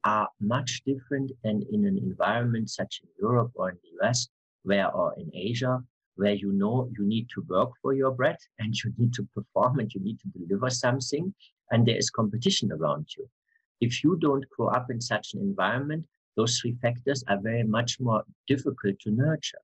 are 0.03 0.27
much 0.39 0.81
different 0.85 1.31
than 1.43 1.63
in 1.71 1.85
an 1.85 1.97
environment 1.97 2.69
such 2.69 3.01
in 3.03 3.09
Europe 3.19 3.51
or 3.55 3.69
in 3.69 3.77
the 3.83 4.05
US, 4.05 4.27
where 4.63 4.91
or 4.91 5.13
in 5.17 5.31
Asia, 5.33 5.81
where 6.15 6.33
you 6.33 6.51
know 6.51 6.89
you 6.97 7.05
need 7.05 7.27
to 7.33 7.45
work 7.47 7.71
for 7.81 7.93
your 7.93 8.11
bread 8.11 8.37
and 8.59 8.75
you 8.83 8.91
need 8.97 9.13
to 9.13 9.27
perform 9.33 9.79
and 9.79 9.93
you 9.93 10.01
need 10.01 10.19
to 10.19 10.27
deliver 10.39 10.69
something, 10.69 11.33
and 11.71 11.85
there 11.85 11.97
is 11.97 12.09
competition 12.09 12.71
around 12.71 13.07
you. 13.17 13.29
If 13.79 14.03
you 14.03 14.17
don't 14.17 14.47
grow 14.49 14.67
up 14.67 14.91
in 14.91 14.99
such 15.01 15.33
an 15.33 15.41
environment, 15.41 16.05
those 16.35 16.59
three 16.59 16.75
factors 16.81 17.23
are 17.27 17.39
very 17.39 17.63
much 17.63 17.99
more 17.99 18.23
difficult 18.47 18.99
to 19.01 19.11
nurture. 19.11 19.61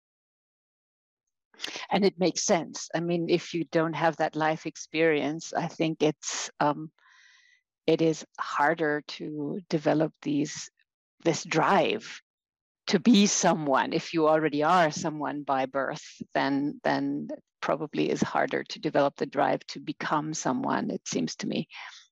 And 1.90 2.06
it 2.06 2.20
makes 2.20 2.44
sense. 2.44 2.90
I 2.94 3.00
mean, 3.00 3.30
if 3.30 3.54
you 3.54 3.66
don't 3.72 3.94
have 3.94 4.18
that 4.18 4.36
life 4.36 4.66
experience, 4.66 5.54
I 5.54 5.68
think 5.68 6.02
it's 6.02 6.50
um, 6.60 6.92
it 7.86 8.02
is 8.02 8.26
harder 8.40 9.02
to 9.08 9.60
develop 9.70 10.14
these 10.22 10.70
this 11.24 11.44
drive 11.44 12.22
to 12.88 13.00
be 13.00 13.26
someone. 13.26 13.94
If 13.94 14.14
you 14.14 14.28
already 14.28 14.64
are 14.64 14.92
someone 14.92 15.44
by 15.44 15.66
birth 15.66 16.06
then 16.34 16.80
then 16.84 17.30
probably 17.60 18.10
is 18.10 18.22
harder 18.22 18.64
to 18.64 18.80
develop 18.80 19.16
the 19.18 19.26
drive 19.26 19.66
to 19.68 19.80
become 19.80 20.34
someone 20.34 20.92
it 20.92 21.08
seems 21.08 21.36
to 21.38 21.48
me. 21.48 21.68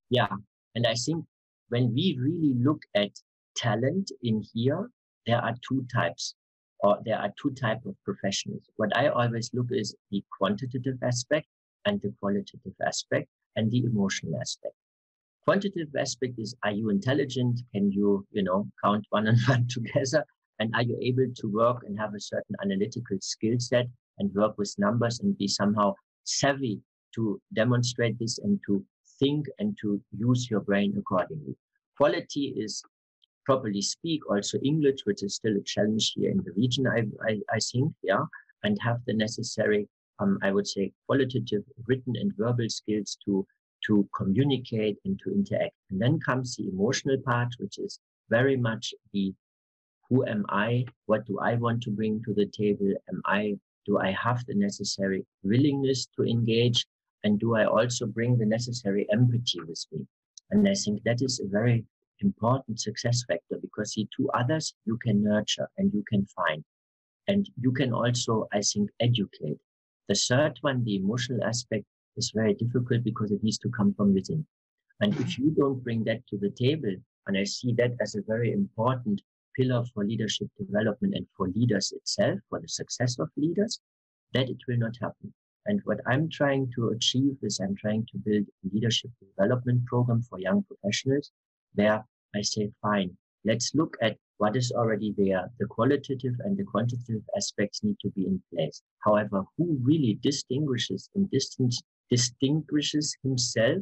Yeah 0.09 0.27
and 0.75 0.85
i 0.85 0.93
think 0.93 1.25
when 1.69 1.93
we 1.93 2.17
really 2.19 2.53
look 2.63 2.81
at 2.95 3.09
talent 3.55 4.11
in 4.21 4.43
here, 4.53 4.89
there 5.25 5.39
are 5.41 5.55
two 5.67 5.85
types 5.93 6.35
or 6.79 6.99
there 7.05 7.19
are 7.19 7.33
two 7.41 7.51
types 7.51 7.85
of 7.85 7.95
professionals. 8.03 8.63
What 8.77 8.95
I 8.95 9.07
always 9.07 9.49
look 9.53 9.67
is 9.71 9.95
the 10.11 10.23
quantitative 10.37 10.97
aspect 11.01 11.47
and 11.85 12.01
the 12.01 12.13
qualitative 12.19 12.73
aspect 12.85 13.27
and 13.55 13.71
the 13.71 13.83
emotional 13.83 14.39
aspect. 14.39 14.75
Quantitative 15.45 15.95
aspect 15.97 16.39
is, 16.39 16.55
are 16.63 16.71
you 16.71 16.89
intelligent? 16.89 17.61
Can 17.73 17.91
you, 17.91 18.25
you 18.31 18.43
know, 18.43 18.67
count 18.83 19.05
one 19.09 19.27
and 19.27 19.39
one 19.47 19.67
together? 19.67 20.25
And 20.59 20.73
are 20.73 20.83
you 20.83 20.97
able 21.01 21.27
to 21.35 21.47
work 21.47 21.83
and 21.85 21.99
have 21.99 22.13
a 22.15 22.19
certain 22.19 22.55
analytical 22.63 23.17
skill 23.21 23.59
set 23.59 23.87
and 24.19 24.33
work 24.33 24.57
with 24.57 24.73
numbers 24.77 25.19
and 25.19 25.37
be 25.37 25.47
somehow 25.47 25.93
savvy 26.23 26.81
to 27.15 27.41
demonstrate 27.53 28.17
this 28.19 28.39
and 28.39 28.59
to 28.65 28.83
think 29.19 29.45
and 29.59 29.77
to 29.81 30.01
use 30.17 30.49
your 30.49 30.59
brain 30.59 30.93
accordingly. 30.97 31.55
Quality 31.97 32.53
is 32.57 32.83
properly 33.45 33.81
speak 33.81 34.21
also 34.29 34.57
English, 34.63 35.01
which 35.05 35.23
is 35.23 35.35
still 35.35 35.55
a 35.55 35.61
challenge 35.61 36.13
here 36.15 36.31
in 36.31 36.37
the 36.43 36.51
region, 36.53 36.87
I, 36.87 37.03
I, 37.27 37.39
I 37.51 37.59
think, 37.59 37.93
yeah, 38.03 38.25
and 38.63 38.77
have 38.81 38.99
the 39.05 39.13
necessary, 39.13 39.87
um, 40.19 40.39
I 40.41 40.51
would 40.51 40.67
say, 40.67 40.91
qualitative 41.05 41.63
written 41.87 42.15
and 42.17 42.35
verbal 42.35 42.69
skills 42.69 43.17
to 43.25 43.45
to 43.87 44.07
communicate 44.15 44.97
and 45.05 45.19
to 45.23 45.31
interact. 45.31 45.75
And 45.91 46.01
then 46.01 46.19
comes 46.19 46.55
the 46.55 46.67
emotional 46.69 47.17
part, 47.23 47.53
which 47.59 47.77
is 47.77 47.99
very 48.29 48.57
much 48.57 48.93
the 49.13 49.33
who 50.09 50.25
am 50.25 50.45
I? 50.49 50.85
What 51.05 51.25
do 51.25 51.39
I 51.39 51.55
want 51.55 51.83
to 51.83 51.91
bring 51.91 52.23
to 52.23 52.33
the 52.33 52.47
table? 52.47 52.93
Am 53.09 53.21
I 53.25 53.57
do 53.85 53.99
I 53.99 54.11
have 54.11 54.43
the 54.45 54.55
necessary 54.55 55.25
willingness 55.43 56.07
to 56.15 56.23
engage? 56.23 56.85
And 57.23 57.39
do 57.39 57.55
I 57.55 57.65
also 57.65 58.05
bring 58.05 58.37
the 58.37 58.45
necessary 58.45 59.07
empathy 59.11 59.59
with 59.67 59.83
me? 59.91 60.05
And 60.51 60.67
I 60.67 60.73
think 60.73 61.03
that 61.03 61.21
is 61.21 61.39
a 61.39 61.47
very 61.47 61.85
important 62.21 62.79
success 62.79 63.23
factor 63.27 63.57
because 63.61 63.93
the 63.93 64.07
two 64.15 64.29
others 64.31 64.73
you 64.85 64.97
can 64.97 65.23
nurture 65.23 65.69
and 65.77 65.93
you 65.93 66.03
can 66.07 66.25
find. 66.25 66.63
And 67.27 67.49
you 67.59 67.71
can 67.71 67.93
also, 67.93 68.47
I 68.53 68.61
think, 68.61 68.89
educate. 68.99 69.57
The 70.07 70.15
third 70.15 70.57
one, 70.61 70.83
the 70.83 70.95
emotional 70.95 71.43
aspect, 71.43 71.85
is 72.17 72.31
very 72.33 72.53
difficult 72.53 73.03
because 73.03 73.31
it 73.31 73.43
needs 73.43 73.57
to 73.59 73.69
come 73.69 73.93
from 73.93 74.13
within. 74.13 74.45
And 75.01 75.13
if 75.19 75.37
you 75.37 75.51
don't 75.51 75.83
bring 75.83 76.03
that 76.05 76.25
to 76.27 76.37
the 76.37 76.51
table, 76.51 76.95
and 77.27 77.37
I 77.37 77.43
see 77.43 77.73
that 77.73 77.93
as 77.99 78.15
a 78.15 78.21
very 78.21 78.51
important 78.51 79.21
pillar 79.55 79.83
for 79.93 80.05
leadership 80.05 80.47
development 80.57 81.15
and 81.15 81.25
for 81.35 81.49
leaders 81.49 81.91
itself, 81.91 82.39
for 82.49 82.59
the 82.59 82.67
success 82.67 83.19
of 83.19 83.29
leaders, 83.35 83.79
that 84.33 84.49
it 84.49 84.57
will 84.67 84.77
not 84.77 84.95
happen. 85.01 85.33
And 85.65 85.81
what 85.85 85.99
I'm 86.05 86.29
trying 86.29 86.71
to 86.75 86.89
achieve 86.89 87.37
is 87.41 87.59
I'm 87.59 87.75
trying 87.75 88.05
to 88.11 88.17
build 88.19 88.45
a 88.45 88.73
leadership 88.73 89.09
development 89.19 89.85
program 89.85 90.21
for 90.21 90.39
young 90.39 90.63
professionals 90.63 91.31
where 91.75 92.03
I 92.35 92.41
say, 92.41 92.71
fine, 92.81 93.15
let's 93.45 93.73
look 93.75 93.97
at 94.01 94.17
what 94.37 94.55
is 94.55 94.71
already 94.71 95.13
there. 95.17 95.49
The 95.59 95.65
qualitative 95.65 96.35
and 96.39 96.57
the 96.57 96.63
quantitative 96.63 97.21
aspects 97.37 97.83
need 97.83 97.97
to 98.01 98.09
be 98.09 98.25
in 98.25 98.41
place. 98.53 98.81
However, 98.99 99.43
who 99.57 99.77
really 99.81 100.19
distinguishes 100.21 101.09
and 101.15 101.29
distance, 101.31 101.81
distinguishes 102.09 103.15
himself 103.23 103.79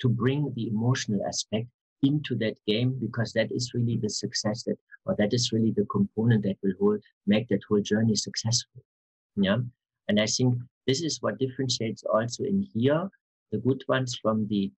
to 0.00 0.08
bring 0.08 0.52
the 0.54 0.68
emotional 0.68 1.20
aspect 1.26 1.66
into 2.02 2.34
that 2.36 2.54
game 2.66 2.96
because 3.00 3.32
that 3.32 3.50
is 3.52 3.72
really 3.74 3.98
the 3.98 4.08
success 4.08 4.62
that 4.64 4.78
or 5.04 5.14
that 5.16 5.34
is 5.34 5.52
really 5.52 5.72
the 5.72 5.86
component 5.86 6.42
that 6.44 6.56
will 6.62 6.72
hold, 6.80 7.02
make 7.26 7.48
that 7.48 7.60
whole 7.68 7.80
journey 7.80 8.14
successful. 8.14 8.82
Yeah. 9.36 9.58
And 10.08 10.20
I 10.20 10.26
think 10.26 10.54
this 10.86 11.02
is 11.02 11.20
what 11.20 11.38
differentiates 11.38 12.04
also 12.04 12.44
in 12.44 12.66
here 12.74 13.10
the 13.52 13.58
good 13.58 13.82
ones 13.88 14.16
from 14.22 14.46
the 14.48 14.70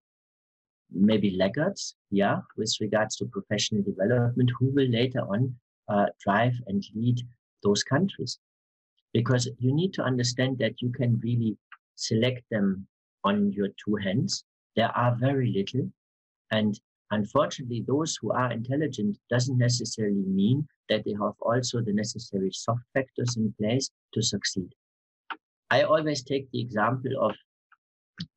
maybe 0.93 1.35
laggards, 1.37 1.95
yeah, 2.11 2.37
with 2.57 2.73
regards 2.79 3.15
to 3.17 3.25
professional 3.25 3.83
development, 3.83 4.51
who 4.59 4.71
will 4.71 4.89
later 4.89 5.21
on 5.21 5.55
uh, 5.89 6.05
drive 6.23 6.53
and 6.67 6.83
lead 6.95 7.19
those 7.63 7.83
countries. 7.83 8.39
Because 9.13 9.49
you 9.59 9.73
need 9.73 9.93
to 9.93 10.03
understand 10.03 10.57
that 10.59 10.81
you 10.81 10.91
can 10.91 11.19
really 11.23 11.57
select 11.95 12.43
them 12.49 12.87
on 13.23 13.51
your 13.51 13.69
two 13.83 13.95
hands. 13.95 14.43
There 14.75 14.95
are 14.97 15.15
very 15.15 15.51
little. 15.51 15.89
And 16.51 16.79
unfortunately, 17.11 17.83
those 17.87 18.17
who 18.21 18.31
are 18.31 18.51
intelligent 18.51 19.17
doesn't 19.29 19.57
necessarily 19.57 20.23
mean 20.25 20.67
that 20.89 21.03
they 21.05 21.13
have 21.13 21.33
also 21.41 21.81
the 21.81 21.93
necessary 21.93 22.51
soft 22.51 22.81
factors 22.93 23.37
in 23.37 23.53
place 23.59 23.89
to 24.13 24.21
succeed. 24.21 24.69
I 25.69 25.83
always 25.83 26.23
take 26.23 26.51
the 26.51 26.61
example 26.61 27.11
of 27.19 27.35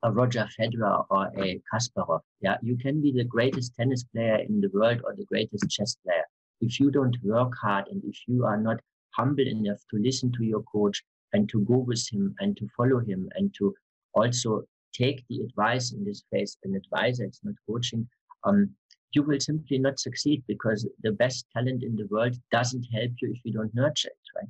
a 0.02 0.11
Roger 0.11 0.49
Federer 0.59 1.04
or 1.11 1.30
a 1.37 1.61
Kasparov. 1.73 2.21
Yeah, 2.40 2.56
you 2.62 2.76
can 2.76 3.00
be 3.00 3.12
the 3.12 3.25
greatest 3.25 3.75
tennis 3.75 4.04
player 4.04 4.37
in 4.37 4.61
the 4.61 4.71
world 4.73 5.00
or 5.04 5.14
the 5.14 5.25
greatest 5.25 5.68
chess 5.71 5.97
player. 5.97 6.25
if 6.62 6.80
you 6.80 6.90
don't 6.90 7.16
work 7.23 7.52
hard 7.61 7.87
and 7.88 8.02
if 8.04 8.16
you 8.26 8.47
are 8.47 8.56
not 8.56 8.80
humble 9.11 9.47
enough 9.47 9.80
to 9.90 9.99
listen 9.99 10.33
to 10.33 10.42
your 10.45 10.62
coach 10.62 11.02
and 11.35 11.49
to 11.50 11.61
go 11.61 11.76
with 11.76 12.02
him 12.11 12.35
and 12.40 12.56
to 12.56 12.66
follow 12.76 13.00
him 13.00 13.28
and 13.35 13.54
to 13.59 13.75
also 14.14 14.64
take 14.95 15.23
the 15.28 15.40
advice 15.40 15.92
in 15.92 16.02
this 16.04 16.23
phase, 16.30 16.56
an 16.64 16.75
advisor, 16.75 17.25
it's 17.25 17.40
not 17.45 17.54
coaching, 17.68 18.09
um, 18.45 18.71
you 19.12 19.23
will 19.23 19.40
simply 19.40 19.78
not 19.78 19.99
succeed 19.99 20.42
because 20.47 20.88
the 21.02 21.12
best 21.12 21.47
talent 21.54 21.83
in 21.83 21.95
the 21.97 22.06
world 22.11 22.35
doesn't 22.50 22.87
help 22.92 23.12
you 23.21 23.33
if 23.33 23.40
you 23.45 23.52
don't 23.52 23.75
nurture 23.75 24.09
it, 24.09 24.26
right? 24.37 24.49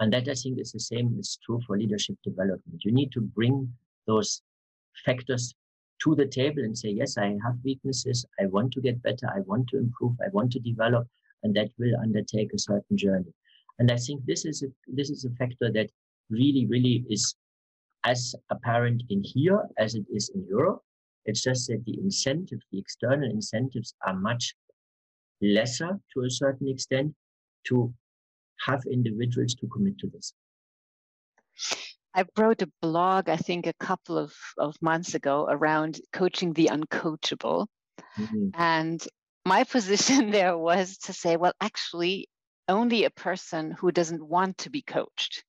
And 0.00 0.12
that 0.12 0.28
I 0.28 0.34
think 0.34 0.58
is 0.58 0.72
the 0.72 0.80
same 0.80 1.16
is 1.18 1.38
true 1.44 1.60
for 1.66 1.78
leadership 1.78 2.16
development. 2.24 2.84
You 2.84 2.92
need 2.92 3.12
to 3.12 3.20
bring 3.20 3.72
those 4.06 4.42
factors 5.04 5.54
to 6.02 6.14
the 6.14 6.26
table 6.26 6.62
and 6.62 6.76
say, 6.76 6.90
yes, 6.90 7.16
I 7.16 7.36
have 7.44 7.56
weaknesses. 7.64 8.26
I 8.40 8.46
want 8.46 8.72
to 8.72 8.80
get 8.80 9.02
better. 9.02 9.28
I 9.34 9.40
want 9.40 9.68
to 9.68 9.78
improve. 9.78 10.16
I 10.24 10.28
want 10.32 10.52
to 10.52 10.60
develop. 10.60 11.06
And 11.42 11.54
that 11.56 11.70
will 11.78 11.96
undertake 12.00 12.52
a 12.52 12.58
certain 12.58 12.96
journey. 12.96 13.32
And 13.78 13.90
I 13.90 13.96
think 13.96 14.24
this 14.26 14.44
is 14.44 14.62
a, 14.62 14.66
this 14.86 15.10
is 15.10 15.24
a 15.24 15.30
factor 15.30 15.70
that 15.72 15.90
really, 16.30 16.66
really 16.66 17.04
is 17.08 17.34
as 18.04 18.34
apparent 18.50 19.02
in 19.10 19.22
here 19.22 19.62
as 19.78 19.94
it 19.94 20.04
is 20.12 20.30
in 20.34 20.44
Europe. 20.48 20.82
It's 21.24 21.42
just 21.42 21.68
that 21.68 21.84
the 21.84 21.98
incentives, 22.00 22.64
the 22.72 22.78
external 22.78 23.30
incentives 23.30 23.94
are 24.06 24.14
much 24.14 24.54
lesser 25.40 26.00
to 26.14 26.24
a 26.24 26.30
certain 26.30 26.68
extent 26.68 27.14
to 27.68 27.92
have 28.66 28.82
individuals 28.90 29.54
to 29.54 29.66
commit 29.68 29.98
to 29.98 30.08
this. 30.08 30.34
I 32.14 32.24
wrote 32.36 32.62
a 32.62 32.70
blog, 32.80 33.28
I 33.28 33.36
think, 33.36 33.66
a 33.66 33.72
couple 33.72 34.18
of, 34.18 34.34
of 34.58 34.76
months 34.82 35.14
ago 35.14 35.46
around 35.48 36.00
coaching 36.12 36.52
the 36.52 36.66
uncoachable. 36.66 37.66
Mm-hmm. 38.18 38.48
And 38.54 39.02
my 39.44 39.64
position 39.76 40.30
there 40.30 40.56
was 40.56 40.98
to 40.98 41.12
say, 41.12 41.36
well, 41.36 41.54
actually, 41.60 42.28
only 42.68 43.04
a 43.04 43.10
person 43.10 43.72
who 43.72 43.90
doesn't 43.90 44.24
want 44.24 44.58
to 44.58 44.70
be 44.70 44.82
coached 44.82 45.44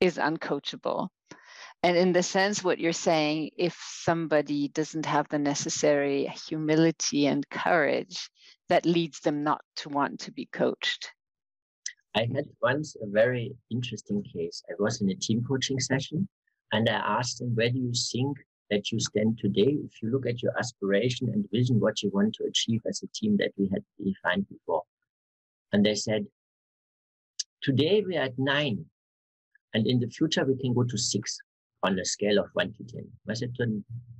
is 0.00 0.16
uncoachable. 0.16 1.08
And 1.82 1.96
in 1.96 2.12
the 2.12 2.22
sense, 2.22 2.62
what 2.62 2.78
you're 2.78 2.92
saying, 2.92 3.50
if 3.56 3.76
somebody 3.80 4.68
doesn't 4.68 5.06
have 5.06 5.28
the 5.28 5.38
necessary 5.38 6.30
humility 6.48 7.26
and 7.26 7.48
courage, 7.48 8.28
that 8.68 8.86
leads 8.86 9.20
them 9.20 9.42
not 9.42 9.62
to 9.76 9.88
want 9.88 10.20
to 10.20 10.32
be 10.32 10.46
coached. 10.46 11.12
I 12.14 12.28
had 12.34 12.46
once 12.60 12.96
a 13.00 13.06
very 13.06 13.54
interesting 13.70 14.22
case. 14.22 14.62
I 14.68 14.74
was 14.78 15.00
in 15.00 15.10
a 15.10 15.14
team 15.14 15.44
coaching 15.46 15.78
session 15.78 16.28
and 16.72 16.88
I 16.88 16.94
asked 16.94 17.38
them, 17.38 17.54
Where 17.54 17.70
do 17.70 17.78
you 17.78 17.92
think 18.12 18.38
that 18.70 18.90
you 18.90 18.98
stand 19.00 19.38
today? 19.38 19.76
If 19.84 20.02
you 20.02 20.10
look 20.10 20.26
at 20.26 20.42
your 20.42 20.56
aspiration 20.58 21.28
and 21.28 21.48
vision, 21.52 21.78
what 21.78 22.02
you 22.02 22.10
want 22.10 22.34
to 22.34 22.44
achieve 22.44 22.82
as 22.88 23.02
a 23.02 23.08
team 23.14 23.36
that 23.38 23.52
we 23.56 23.68
had 23.72 23.84
defined 24.04 24.48
before. 24.48 24.82
And 25.72 25.86
they 25.86 25.94
said, 25.94 26.26
Today 27.62 28.02
we 28.06 28.16
are 28.16 28.24
at 28.24 28.38
nine, 28.38 28.84
and 29.74 29.86
in 29.86 30.00
the 30.00 30.08
future 30.08 30.44
we 30.44 30.56
can 30.56 30.74
go 30.74 30.82
to 30.84 30.98
six 30.98 31.38
on 31.82 31.98
a 31.98 32.04
scale 32.04 32.38
of 32.38 32.50
one 32.54 32.72
to 32.74 32.84
10. 32.84 33.06
I 33.28 33.34
said 33.34 33.52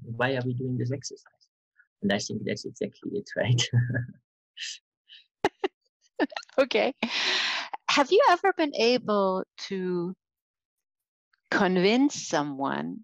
why 0.04 0.34
are 0.34 0.42
we 0.44 0.54
doing 0.54 0.78
this 0.78 0.92
exercise? 0.92 1.48
And 2.02 2.12
I 2.12 2.18
think 2.18 2.42
that's 2.44 2.64
exactly 2.64 3.10
it, 3.14 3.28
right? 3.36 3.62
okay. 6.58 6.94
Have 7.90 8.12
you 8.12 8.22
ever 8.30 8.52
been 8.52 8.72
able 8.76 9.42
to 9.66 10.14
convince 11.50 12.14
someone 12.28 13.00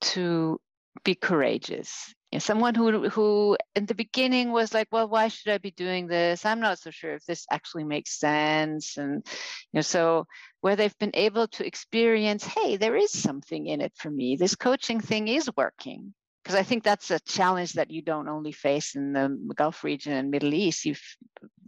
to 0.00 0.58
be 1.04 1.14
courageous? 1.14 2.14
Someone 2.38 2.74
who 2.74 3.10
who 3.10 3.58
in 3.76 3.84
the 3.84 3.94
beginning 3.94 4.50
was 4.50 4.72
like 4.72 4.88
well 4.90 5.08
why 5.08 5.28
should 5.28 5.52
i 5.52 5.58
be 5.58 5.72
doing 5.72 6.06
this? 6.06 6.46
I'm 6.46 6.60
not 6.60 6.78
so 6.78 6.90
sure 6.90 7.12
if 7.12 7.24
this 7.26 7.44
actually 7.50 7.84
makes 7.84 8.18
sense. 8.18 8.96
And 8.96 9.26
you 9.26 9.74
know 9.74 9.82
so 9.82 10.26
where 10.62 10.76
they've 10.76 10.98
been 10.98 11.10
able 11.12 11.46
to 11.48 11.66
experience 11.66 12.44
hey 12.44 12.78
there 12.78 12.96
is 12.96 13.12
something 13.12 13.66
in 13.66 13.82
it 13.82 13.92
for 13.94 14.10
me. 14.10 14.36
This 14.36 14.54
coaching 14.54 15.00
thing 15.00 15.28
is 15.28 15.50
working. 15.54 16.14
Because 16.42 16.56
i 16.58 16.62
think 16.62 16.82
that's 16.82 17.10
a 17.10 17.20
challenge 17.20 17.74
that 17.74 17.90
you 17.90 18.00
don't 18.00 18.28
only 18.28 18.52
face 18.52 18.94
in 18.94 19.12
the 19.12 19.36
gulf 19.54 19.84
region 19.84 20.14
and 20.14 20.30
middle 20.30 20.54
east. 20.54 20.86
You've 20.86 21.04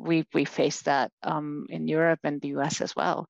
we 0.03 0.27
we 0.35 0.45
face 0.45 0.83
that 0.83 1.11
um, 1.23 1.67
in 1.71 1.89
europe 1.89 2.21
and 2.25 2.41
the 2.41 2.49
us 2.49 2.81
as 2.81 2.95
well 2.97 3.29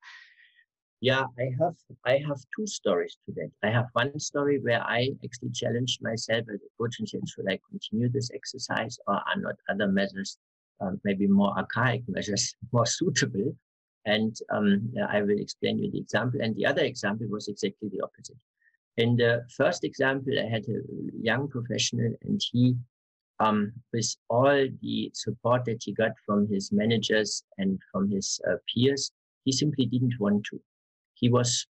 yeah, 1.02 1.24
I 1.36 1.50
have 1.60 1.74
I 2.06 2.22
have 2.28 2.38
two 2.56 2.64
stories 2.64 3.18
to 3.26 3.34
that. 3.34 3.50
I 3.64 3.70
have 3.72 3.86
one 3.92 4.20
story 4.20 4.60
where 4.60 4.80
I 4.80 5.10
actually 5.24 5.50
challenged 5.50 6.00
myself 6.00 6.44
as 6.48 6.60
a 6.62 6.70
coach 6.78 7.00
and 7.00 7.08
said, 7.08 7.28
should 7.28 7.50
I 7.50 7.58
continue 7.68 8.08
this 8.08 8.30
exercise 8.32 9.00
or 9.08 9.14
are 9.14 9.36
not 9.36 9.56
other 9.68 9.88
measures, 9.88 10.38
um, 10.80 11.00
maybe 11.02 11.26
more 11.26 11.58
archaic 11.58 12.02
measures, 12.06 12.54
more 12.72 12.86
suitable? 12.86 13.52
And 14.06 14.36
um, 14.52 14.94
I 15.10 15.22
will 15.22 15.40
explain 15.40 15.80
you 15.80 15.90
the 15.90 15.98
example. 15.98 16.40
And 16.40 16.54
the 16.54 16.66
other 16.66 16.82
example 16.82 17.26
was 17.28 17.48
exactly 17.48 17.88
the 17.88 18.02
opposite. 18.02 18.38
In 18.96 19.16
the 19.16 19.44
first 19.56 19.82
example, 19.82 20.34
I 20.38 20.48
had 20.48 20.66
a 20.68 20.82
young 21.20 21.48
professional 21.48 22.12
and 22.22 22.40
he, 22.52 22.76
um, 23.42 23.72
with 23.92 24.16
all 24.28 24.66
the 24.82 25.10
support 25.14 25.64
that 25.64 25.82
he 25.84 25.92
got 25.92 26.12
from 26.26 26.48
his 26.48 26.70
managers 26.72 27.44
and 27.58 27.78
from 27.90 28.10
his 28.10 28.40
uh, 28.48 28.56
peers, 28.68 29.10
he 29.44 29.52
simply 29.52 29.86
didn't 29.86 30.20
want 30.20 30.44
to 30.50 30.60
he 31.22 31.28
was 31.28 31.66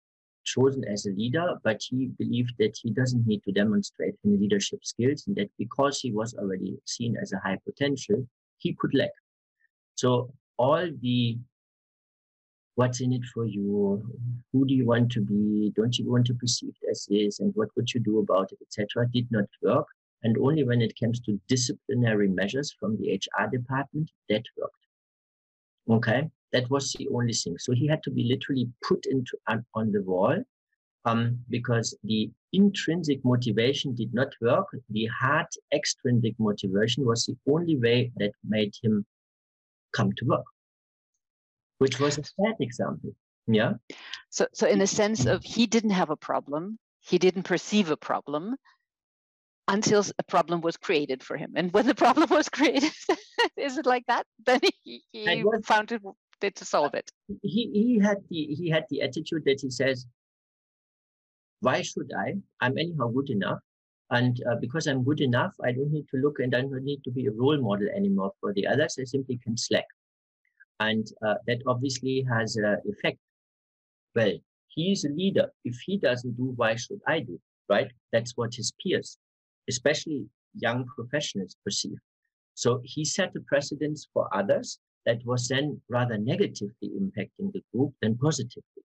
chosen 0.45 0.83
as 0.85 1.05
a 1.05 1.11
leader, 1.11 1.59
but 1.63 1.81
he 1.87 2.07
believed 2.17 2.53
that 2.57 2.75
he 2.81 2.89
doesn't 2.89 3.27
need 3.27 3.43
to 3.43 3.51
demonstrate 3.51 4.15
any 4.25 4.37
leadership 4.37 4.79
skills 4.83 5.25
and 5.27 5.35
that 5.35 5.49
because 5.57 5.99
he 5.99 6.11
was 6.11 6.33
already 6.35 6.77
seen 6.85 7.15
as 7.21 7.33
a 7.33 7.39
high 7.39 7.59
potential, 7.65 8.25
he 8.59 8.73
could 8.79 8.93
lack. 8.95 9.11
So 9.95 10.33
all 10.57 10.87
the 11.01 11.37
what's 12.75 13.01
in 13.01 13.11
it 13.11 13.25
for 13.33 13.45
you, 13.45 14.01
who 14.53 14.65
do 14.65 14.73
you 14.73 14.85
want 14.85 15.11
to 15.11 15.21
be, 15.21 15.73
don't 15.75 15.97
you 15.99 16.09
want 16.09 16.25
to 16.27 16.33
be 16.33 16.39
perceived 16.39 16.81
as 16.89 17.05
this, 17.09 17.41
and 17.41 17.51
what 17.55 17.67
would 17.75 17.93
you 17.93 17.99
do 17.99 18.19
about 18.19 18.53
it, 18.53 18.59
etc., 18.61 19.07
did 19.11 19.27
not 19.31 19.49
work. 19.61 19.87
And 20.23 20.37
only 20.37 20.63
when 20.63 20.81
it 20.81 20.93
comes 20.99 21.19
to 21.21 21.39
disciplinary 21.47 22.27
measures 22.27 22.75
from 22.79 22.97
the 22.97 23.13
HR 23.13 23.47
department, 23.47 24.11
that 24.29 24.43
worked. 24.57 24.75
Okay. 25.89 26.29
That 26.53 26.69
was 26.69 26.93
the 26.93 27.07
only 27.09 27.33
thing. 27.33 27.57
So 27.57 27.73
he 27.73 27.87
had 27.87 28.03
to 28.03 28.11
be 28.11 28.25
literally 28.25 28.69
put 28.87 29.05
into 29.05 29.37
on 29.47 29.91
the 29.91 30.03
wall 30.03 30.43
um, 31.05 31.39
because 31.49 31.97
the 32.03 32.29
intrinsic 32.53 33.23
motivation 33.23 33.95
did 33.95 34.13
not 34.13 34.33
work. 34.41 34.67
The 34.89 35.07
hard 35.07 35.47
extrinsic 35.73 36.35
motivation 36.39 37.05
was 37.05 37.25
the 37.25 37.37
only 37.51 37.77
way 37.77 38.11
that 38.17 38.31
made 38.47 38.73
him 38.83 39.05
come 39.93 40.11
to 40.17 40.25
work, 40.25 40.45
which 41.79 41.99
was 41.99 42.17
a 42.17 42.23
sad 42.23 42.55
example. 42.59 43.15
Yeah. 43.47 43.73
So, 44.29 44.47
so 44.53 44.67
in 44.67 44.79
the 44.79 44.87
sense 44.87 45.25
of 45.25 45.43
he 45.43 45.67
didn't 45.67 45.91
have 45.91 46.09
a 46.09 46.15
problem, 46.15 46.77
he 46.99 47.17
didn't 47.17 47.43
perceive 47.43 47.89
a 47.89 47.97
problem 47.97 48.55
until 49.67 50.03
a 50.17 50.23
problem 50.23 50.61
was 50.61 50.77
created 50.77 51.23
for 51.23 51.37
him. 51.37 51.53
And 51.55 51.71
when 51.73 51.87
the 51.87 51.95
problem 52.05 52.29
was 52.29 52.49
created, 52.49 52.91
is 53.57 53.77
it 53.77 53.85
like 53.85 54.05
that? 54.07 54.25
Then 54.45 54.59
he, 54.83 55.03
he 55.11 55.43
found 55.63 55.91
it 55.91 56.55
to 56.55 56.65
solve 56.65 56.93
it? 56.93 57.11
He 57.43 57.69
he 57.73 57.99
had 57.99 58.17
the 58.29 58.45
he 58.59 58.69
had 58.69 58.85
the 58.89 59.01
attitude 59.01 59.43
that 59.45 59.59
he 59.61 59.69
says, 59.69 60.05
"Why 61.59 61.81
should 61.81 62.11
I? 62.17 62.35
I'm 62.59 62.77
anyhow 62.77 63.07
good 63.09 63.29
enough, 63.29 63.59
and 64.09 64.41
uh, 64.49 64.55
because 64.59 64.87
I'm 64.87 65.03
good 65.03 65.21
enough, 65.21 65.53
I 65.63 65.71
don't 65.71 65.91
need 65.91 66.07
to 66.09 66.17
look 66.17 66.39
and 66.39 66.55
I 66.55 66.61
don't 66.61 66.83
need 66.83 67.03
to 67.03 67.11
be 67.11 67.27
a 67.27 67.31
role 67.31 67.61
model 67.61 67.87
anymore 67.95 68.31
for 68.39 68.53
the 68.53 68.67
others. 68.67 68.97
I 68.99 69.03
simply 69.03 69.37
can 69.37 69.57
slack, 69.57 69.87
and 70.79 71.05
uh, 71.25 71.35
that 71.47 71.61
obviously 71.67 72.25
has 72.29 72.55
an 72.55 72.77
effect. 72.85 73.19
Well, 74.15 74.33
he 74.67 74.91
is 74.91 75.05
a 75.05 75.09
leader. 75.09 75.49
If 75.63 75.77
he 75.85 75.97
doesn't 75.97 76.35
do, 76.37 76.53
why 76.55 76.75
should 76.75 77.01
I 77.07 77.19
do? 77.19 77.39
Right? 77.69 77.91
That's 78.11 78.35
what 78.35 78.53
his 78.55 78.73
peers, 78.83 79.17
especially 79.73 80.21
young 80.65 80.79
professionals, 80.95 81.55
perceive. 81.65 81.99
So 82.63 82.69
he 82.83 83.03
set 83.05 83.35
a 83.35 83.41
precedence 83.51 83.99
for 84.13 84.23
others 84.39 84.67
that 85.05 85.19
was 85.25 85.47
then 85.47 85.81
rather 85.97 86.17
negatively 86.17 86.89
impacting 87.01 87.47
the 87.53 87.63
group 87.71 87.91
than 88.01 88.17
positively. 88.17 88.83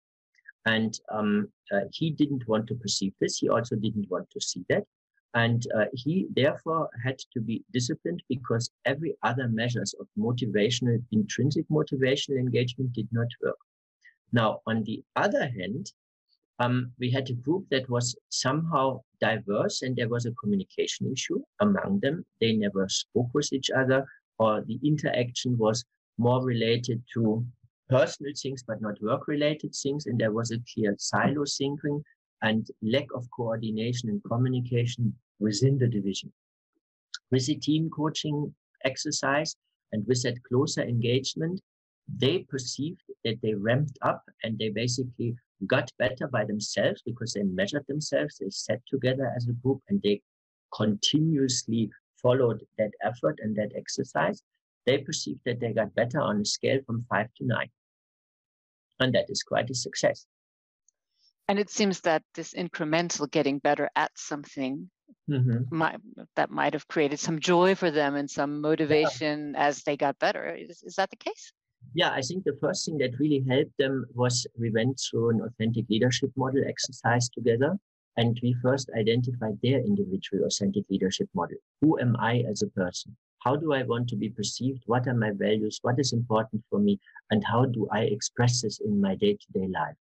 And 0.67 0.93
um, 1.17 1.49
uh, 1.75 1.87
he 1.99 2.07
didn't 2.11 2.47
want 2.49 2.67
to 2.69 2.75
perceive 2.75 3.15
this. 3.21 3.39
He 3.39 3.49
also 3.49 3.75
didn't 3.77 4.09
want 4.11 4.29
to 4.31 4.41
see 4.41 4.65
that. 4.69 4.85
And 5.35 5.61
uh, 5.77 5.89
he 5.93 6.27
therefore 6.35 6.89
had 7.05 7.19
to 7.35 7.41
be 7.41 7.57
disciplined 7.73 8.23
because 8.29 8.71
every 8.93 9.13
other 9.23 9.49
measures 9.49 9.95
of 10.01 10.07
motivational, 10.27 11.03
intrinsic 11.13 11.67
motivational 11.79 12.39
engagement 12.39 12.93
did 12.93 13.09
not 13.13 13.29
work. 13.43 13.59
Now, 14.33 14.61
on 14.67 14.85
the 14.85 15.03
other 15.25 15.45
hand, 15.59 15.93
um, 16.59 16.93
we 16.99 17.11
had 17.11 17.29
a 17.31 17.35
group 17.35 17.67
that 17.71 17.89
was 17.89 18.17
somehow 18.31 19.01
diverse 19.21 19.83
and 19.83 19.97
there 19.97 20.09
was 20.09 20.27
a 20.27 20.33
communication 20.33 21.11
issue 21.13 21.41
among 21.61 22.01
them. 22.01 22.25
They 22.41 22.53
never 22.55 22.89
spoke 22.89 23.29
with 23.33 23.53
each 23.53 23.71
other 23.71 24.07
or 24.39 24.63
the 24.63 24.79
interaction 24.85 25.57
was 25.57 25.85
more 26.19 26.45
related 26.45 27.03
to 27.15 27.45
personal 27.89 28.33
things, 28.41 28.65
but 28.67 28.81
not 28.81 29.01
work 29.01 29.29
related 29.29 29.75
things. 29.75 30.07
And 30.07 30.19
there 30.19 30.33
was 30.33 30.51
a 30.51 30.59
clear 30.73 30.95
silo 30.99 31.45
thinking 31.59 32.03
and 32.43 32.67
lack 32.83 33.07
of 33.15 33.27
coordination 33.37 34.09
and 34.09 34.23
communication 34.25 35.15
within 35.41 35.79
the 35.79 35.89
division. 35.89 36.33
With 37.31 37.47
the 37.47 37.57
team 37.57 37.91
coaching 37.91 38.55
exercise, 38.85 39.55
And 39.93 40.07
with 40.07 40.23
that 40.23 40.43
closer 40.45 40.83
engagement, 40.83 41.61
they 42.17 42.41
perceived 42.41 43.03
that 43.25 43.41
they 43.43 43.55
ramped 43.55 43.99
up 44.03 44.23
and 44.43 44.59
they 44.59 44.71
basically 44.71 45.35
got 45.67 45.91
better 45.99 46.29
by 46.29 46.45
themselves 46.45 47.03
because 47.05 47.33
they 47.33 47.43
measured 47.43 47.85
themselves, 47.89 48.39
they 48.39 48.51
sat 48.51 48.81
together 48.87 49.33
as 49.37 49.49
a 49.49 49.53
group 49.53 49.83
and 49.89 50.01
they 50.03 50.21
continuously 50.75 51.91
followed 52.23 52.63
that 52.79 52.93
effort 53.03 53.39
and 53.43 53.57
that 53.57 53.73
exercise. 53.77 54.43
They 54.87 54.99
perceived 54.99 55.41
that 55.45 55.61
they 55.61 55.73
got 55.73 55.95
better 55.95 56.21
on 56.21 56.41
a 56.41 56.45
scale 56.45 56.81
from 56.87 57.05
five 57.09 57.29
to 57.39 57.47
nine. 57.47 57.71
And 59.01 59.15
that 59.15 59.27
is 59.29 59.43
quite 59.43 59.71
a 59.71 59.75
success. 59.75 60.27
And 61.49 61.59
it 61.59 61.71
seems 61.71 62.01
that 62.03 62.23
this 62.35 62.53
incremental 62.53 63.31
getting 63.31 63.59
better 63.59 63.89
at 63.97 64.11
something 64.17 64.91
mm-hmm. 65.31 65.75
might, 65.75 65.97
that 66.37 66.51
might 66.51 66.75
have 66.75 66.89
created 66.89 67.19
some 67.19 67.41
joy 67.41 67.75
for 67.75 67.91
them 67.91 68.17
and 68.17 68.31
some 68.31 68.61
motivation 68.61 69.55
yeah. 69.55 69.67
as 69.67 69.83
they 69.83 69.97
got 69.97 70.19
better. 70.19 70.55
Is, 70.55 70.83
is 70.83 70.97
that 70.97 71.11
the 71.11 71.17
case? 71.17 71.53
Yeah, 71.95 72.11
I 72.11 72.21
think 72.21 72.45
the 72.45 72.57
first 72.61 72.85
thing 72.85 72.99
that 72.99 73.19
really 73.19 73.45
helped 73.49 73.77
them 73.79 74.07
was 74.15 74.47
we 74.59 74.71
went 74.71 75.01
through 75.01 75.31
an 75.31 75.41
authentic 75.41 75.87
leadership 75.89 76.31
model 76.37 76.63
exercise 76.67 77.29
together 77.29 77.79
and 78.17 78.39
we 78.43 78.55
first 78.63 78.91
identified 78.99 79.59
their 79.63 79.79
individual 79.79 80.45
authentic 80.45 80.85
leadership 80.91 81.29
model. 81.35 81.57
Who 81.81 81.99
am 82.01 82.17
I 82.19 82.45
as 82.51 82.63
a 82.63 82.69
person? 82.69 83.17
How 83.45 83.55
do 83.55 83.73
I 83.73 83.85
want 83.85 84.09
to 84.09 84.17
be 84.17 84.29
perceived? 84.29 84.83
What 84.87 85.07
are 85.07 85.15
my 85.15 85.31
values? 85.31 85.79
What 85.83 85.99
is 85.99 86.13
important 86.13 86.65
for 86.69 86.81
me? 86.81 86.99
And 87.31 87.45
how 87.45 87.65
do 87.65 87.89
I 87.93 88.01
express 88.03 88.63
this 88.63 88.81
in 88.81 89.01
my 89.01 89.15
day 89.15 89.35
to 89.35 89.53
day 89.53 89.69
life? 89.69 89.95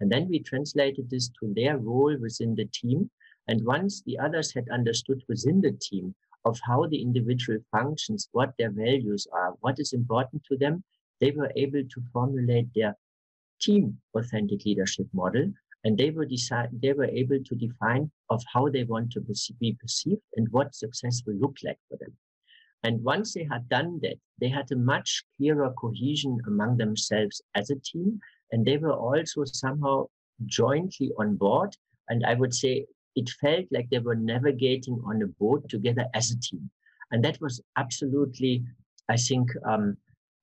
And 0.00 0.10
then 0.10 0.28
we 0.28 0.38
translated 0.40 1.10
this 1.10 1.28
to 1.40 1.52
their 1.54 1.76
role 1.76 2.16
within 2.18 2.54
the 2.54 2.66
team. 2.66 3.10
And 3.48 3.64
once 3.64 4.02
the 4.02 4.18
others 4.18 4.52
had 4.54 4.68
understood 4.70 5.22
within 5.28 5.60
the 5.60 5.72
team 5.72 6.14
of 6.44 6.58
how 6.64 6.86
the 6.86 7.02
individual 7.02 7.58
functions, 7.70 8.28
what 8.32 8.54
their 8.58 8.70
values 8.70 9.26
are, 9.32 9.54
what 9.60 9.78
is 9.78 9.92
important 9.92 10.42
to 10.44 10.56
them, 10.56 10.84
they 11.20 11.30
were 11.30 11.52
able 11.56 11.82
to 11.82 12.02
formulate 12.12 12.68
their 12.74 12.96
team 13.60 13.98
authentic 14.14 14.64
leadership 14.64 15.06
model 15.12 15.52
and 15.84 15.96
they 15.96 16.10
were 16.10 16.26
decide 16.26 16.68
they 16.72 16.92
were 16.92 17.06
able 17.06 17.38
to 17.44 17.54
define 17.54 18.10
of 18.30 18.42
how 18.52 18.68
they 18.68 18.84
want 18.84 19.10
to 19.12 19.20
be 19.60 19.76
perceived 19.80 20.22
and 20.36 20.48
what 20.50 20.74
success 20.74 21.22
will 21.26 21.36
look 21.36 21.56
like 21.64 21.78
for 21.88 21.96
them. 21.98 22.12
And 22.84 23.02
once 23.02 23.34
they 23.34 23.46
had 23.50 23.68
done 23.68 23.98
that 24.02 24.16
they 24.40 24.48
had 24.48 24.70
a 24.70 24.76
much 24.76 25.24
clearer 25.36 25.72
cohesion 25.72 26.38
among 26.46 26.76
themselves 26.76 27.42
as 27.54 27.70
a 27.70 27.76
team 27.76 28.20
and 28.52 28.64
they 28.64 28.76
were 28.76 28.92
also 28.92 29.44
somehow 29.44 30.06
jointly 30.46 31.10
on 31.18 31.36
board 31.36 31.76
and 32.08 32.24
i 32.24 32.34
would 32.34 32.54
say 32.54 32.86
it 33.16 33.28
felt 33.40 33.66
like 33.72 33.90
they 33.90 33.98
were 33.98 34.14
navigating 34.14 35.00
on 35.04 35.22
a 35.22 35.26
boat 35.26 35.68
together 35.68 36.06
as 36.14 36.30
a 36.30 36.38
team. 36.38 36.70
And 37.10 37.24
that 37.24 37.40
was 37.40 37.60
absolutely 37.76 38.62
i 39.08 39.16
think 39.16 39.48
um, 39.66 39.96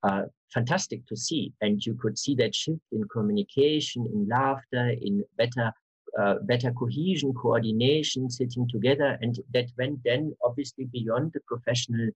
uh, 0.06 0.24
fantastic 0.54 1.06
to 1.08 1.16
see. 1.16 1.52
And 1.62 1.84
you 1.86 1.96
could 1.96 2.18
see 2.18 2.36
that 2.36 2.56
shift 2.56 2.82
in 2.92 3.04
communication, 3.06 4.08
in 4.14 4.28
laughter, 4.28 4.86
in 5.02 5.24
better 5.38 5.72
uh, 6.18 6.36
better 6.44 6.72
cohesion, 6.72 7.34
coordination, 7.34 8.30
sitting 8.30 8.66
together, 8.70 9.18
and 9.22 9.38
that 9.54 9.68
went 9.78 10.00
then 10.06 10.34
obviously 10.42 10.86
beyond 10.86 11.32
the 11.34 11.42
professional 11.46 12.10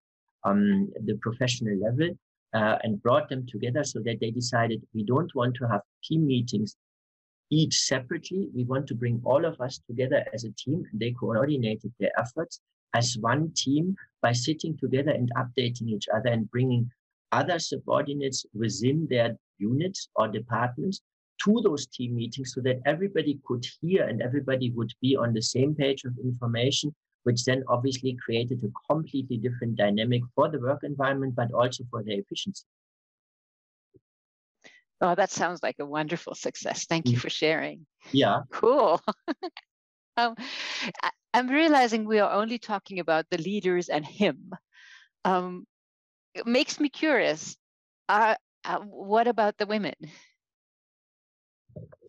um, 0.46 0.90
the 1.06 1.16
professional 1.22 1.78
level 1.78 2.10
uh, 2.54 2.78
and 2.84 3.02
brought 3.04 3.28
them 3.30 3.46
together 3.46 3.84
so 3.84 4.00
that 4.00 4.18
they 4.22 4.32
decided 4.32 4.82
we 4.94 5.04
don't 5.04 5.34
want 5.36 5.54
to 5.56 5.68
have 5.68 5.82
team 6.04 6.26
meetings 6.26 6.78
each 7.50 7.76
separately. 7.80 8.48
We 8.56 8.64
want 8.64 8.88
to 8.88 8.96
bring 8.96 9.22
all 9.26 9.44
of 9.46 9.60
us 9.60 9.82
together 9.88 10.26
as 10.34 10.44
a 10.44 10.52
team. 10.52 10.86
And 10.92 11.00
they 11.00 11.12
coordinated 11.12 11.92
their 12.00 12.12
efforts 12.18 12.62
as 12.94 13.18
one 13.20 13.52
team 13.56 13.96
by 14.22 14.32
sitting 14.32 14.78
together 14.78 15.12
and 15.12 15.30
updating 15.36 15.90
each 15.90 16.08
other 16.16 16.30
and 16.30 16.50
bringing 16.52 16.90
other 17.32 17.60
subordinates 17.60 18.46
within 18.54 19.08
their 19.10 19.38
units 19.58 20.10
or 20.16 20.28
departments 20.28 21.02
to 21.44 21.62
those 21.64 21.88
team 21.88 22.16
meetings 22.16 22.54
so 22.54 22.62
that 22.62 22.82
everybody 22.86 23.40
could 23.46 23.66
hear 23.82 24.06
and 24.06 24.22
everybody 24.22 24.72
would 24.72 24.92
be 25.02 25.16
on 25.16 25.34
the 25.34 25.42
same 25.42 25.74
page 25.74 26.04
of 26.04 26.14
information, 26.24 26.94
which 27.24 27.44
then 27.46 27.64
obviously 27.68 28.18
created 28.24 28.62
a 28.64 28.94
completely 28.94 29.38
different 29.38 29.76
dynamic 29.76 30.22
for 30.36 30.50
the 30.50 30.60
work 30.60 30.84
environment, 30.84 31.36
but 31.36 31.52
also 31.54 31.84
for 31.90 32.04
their 32.04 32.20
efficiency. 32.20 32.66
Oh, 35.02 35.16
that 35.16 35.32
sounds 35.32 35.64
like 35.64 35.78
a 35.80 35.86
wonderful 35.86 36.36
success. 36.36 36.86
Thank 36.86 37.08
you 37.08 37.18
mm. 37.18 37.22
for 37.22 37.30
sharing. 37.30 37.86
Yeah. 38.12 38.42
Cool. 38.52 39.00
um, 40.18 40.36
I, 41.02 41.12
am 41.34 41.48
realizing 41.48 42.06
we 42.06 42.20
are 42.20 42.32
only 42.32 42.58
talking 42.58 43.00
about 43.00 43.26
the 43.32 43.38
leaders 43.38 43.88
and 43.88 44.06
him. 44.06 44.52
Um, 45.24 45.66
it 46.34 46.48
makes 46.48 46.80
me 46.80 46.90
curious. 46.90 47.58
Uh, 48.08 48.36
uh, 48.66 48.80
what 48.80 49.28
about 49.28 49.58
the 49.58 49.66
women? 49.66 49.96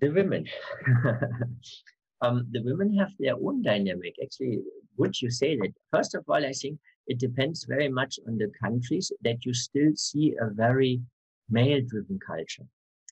The 0.01 0.09
women. 0.09 0.47
um, 2.23 2.47
the 2.51 2.63
women 2.63 2.97
have 2.99 3.13
their 3.19 3.35
own 3.35 3.63
dynamic. 3.63 4.15
Actually, 4.23 4.61
would 4.97 5.21
you 5.21 5.31
say 5.31 5.57
that? 5.57 5.73
First 5.93 6.15
of 6.15 6.25
all, 6.29 6.45
I 6.45 6.53
think 6.53 6.79
it 7.07 7.19
depends 7.19 7.65
very 7.65 7.89
much 7.89 8.19
on 8.27 8.39
the 8.39 8.51
countries 8.63 9.13
that 9.23 9.45
you 9.45 9.55
still 9.55 9.93
see 9.95 10.35
a 10.41 10.49
very 10.51 11.01
male-driven 11.49 12.19
culture. 12.25 12.65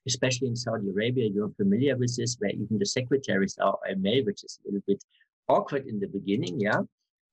Especially 0.06 0.48
in 0.48 0.56
Saudi 0.56 0.88
Arabia, 0.88 1.28
you're 1.28 1.50
familiar 1.56 1.96
with 1.96 2.16
this, 2.16 2.36
where 2.38 2.50
even 2.50 2.78
the 2.78 2.86
secretaries 2.86 3.58
are 3.58 3.76
male, 3.98 4.24
which 4.24 4.44
is 4.44 4.58
a 4.62 4.68
little 4.68 4.82
bit 4.86 5.02
awkward 5.48 5.86
in 5.86 5.98
the 6.00 6.06
beginning, 6.06 6.60
yeah. 6.60 6.80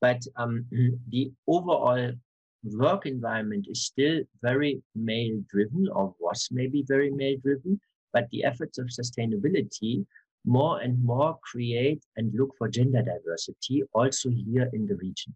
But 0.01 0.21
um, 0.35 0.65
the 1.09 1.31
overall 1.47 2.11
work 2.73 3.06
environment 3.06 3.67
is 3.69 3.86
still 3.86 4.21
very 4.41 4.82
male 4.95 5.41
driven 5.49 5.88
or 5.89 6.15
was 6.19 6.47
maybe 6.51 6.84
very 6.88 7.12
male 7.12 7.38
driven, 7.43 7.80
but 8.13 8.28
the 8.32 8.43
efforts 8.43 8.78
of 8.78 8.88
sustainability 8.88 10.06
more 10.45 10.80
and 10.82 11.04
more 11.04 11.38
create 11.41 12.04
and 12.17 12.34
look 12.34 12.56
for 12.58 12.69
gender 12.69 13.01
diversity 13.01 13.84
also 13.93 14.30
here 14.30 14.69
in 14.73 14.86
the 14.86 14.95
region. 14.95 15.34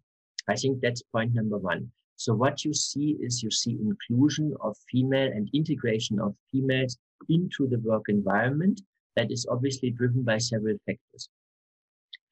I 0.48 0.54
think 0.54 0.80
that's 0.80 1.02
point 1.02 1.34
number 1.34 1.58
one. 1.58 1.90
So 2.16 2.34
what 2.34 2.64
you 2.64 2.74
see 2.74 3.16
is 3.20 3.42
you 3.42 3.50
see 3.50 3.78
inclusion 3.80 4.54
of 4.60 4.76
female 4.90 5.30
and 5.32 5.48
integration 5.52 6.20
of 6.20 6.34
females 6.52 6.98
into 7.28 7.66
the 7.66 7.78
work 7.78 8.04
environment 8.08 8.82
that 9.16 9.30
is 9.30 9.46
obviously 9.50 9.90
driven 9.90 10.22
by 10.22 10.38
several 10.38 10.76
factors. 10.86 11.28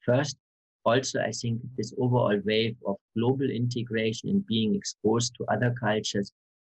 First, 0.05 0.37
also, 0.85 1.19
I 1.19 1.31
think 1.31 1.61
this 1.77 1.93
overall 1.99 2.39
wave 2.45 2.75
of 2.85 2.95
global 3.17 3.49
integration 3.49 4.29
and 4.29 4.45
being 4.45 4.75
exposed 4.75 5.35
to 5.35 5.45
other 5.45 5.75
cultures 5.79 6.31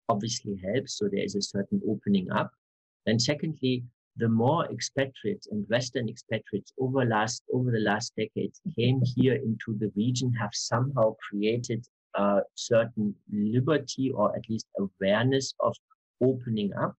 obviously 0.10 0.56
helps. 0.64 0.98
So 0.98 1.10
there 1.12 1.24
is 1.24 1.36
a 1.36 1.42
certain 1.42 1.82
opening 1.88 2.32
up. 2.32 2.52
And 3.06 3.22
secondly, 3.22 3.84
the 4.18 4.30
more 4.30 4.66
expatriates 4.72 5.48
and 5.48 5.68
Western 5.70 6.10
expatriates 6.10 6.74
over 6.80 7.06
last 7.06 7.44
over 7.54 7.70
the 7.70 7.80
last 7.80 8.14
decades 8.18 8.60
came 8.76 9.02
here 9.16 9.36
into 9.36 9.78
the 9.78 9.92
region 9.96 10.34
have 10.34 10.50
somehow 10.54 11.16
created 11.30 11.86
a 12.16 12.42
certain 12.56 13.14
liberty 13.32 14.12
or 14.12 14.36
at 14.36 14.50
least 14.50 14.66
awareness 14.80 15.54
of 15.60 15.76
opening 16.22 16.74
up. 16.74 16.96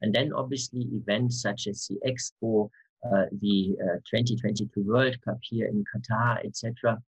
And 0.00 0.12
then 0.12 0.32
obviously 0.32 0.88
events 0.92 1.40
such 1.40 1.68
as 1.68 1.86
the 1.86 2.00
Expo 2.04 2.68
the 3.04 3.76
uh, 3.82 3.96
2022 4.10 4.82
World 4.84 5.16
Cup 5.24 5.38
here 5.42 5.66
in 5.66 5.84
Qatar, 5.94 6.44
etc., 6.44 7.00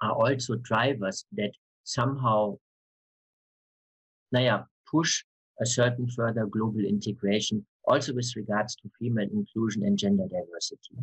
are 0.00 0.12
also 0.12 0.56
drivers 0.56 1.24
that 1.32 1.52
somehow, 1.84 2.56
naja, 4.34 4.64
push 4.90 5.24
a 5.60 5.66
certain 5.66 6.08
further 6.08 6.46
global 6.46 6.80
integration, 6.80 7.64
also 7.84 8.14
with 8.14 8.30
regards 8.36 8.76
to 8.76 8.90
female 8.98 9.28
inclusion 9.32 9.84
and 9.84 9.98
gender 9.98 10.26
diversity. 10.28 10.96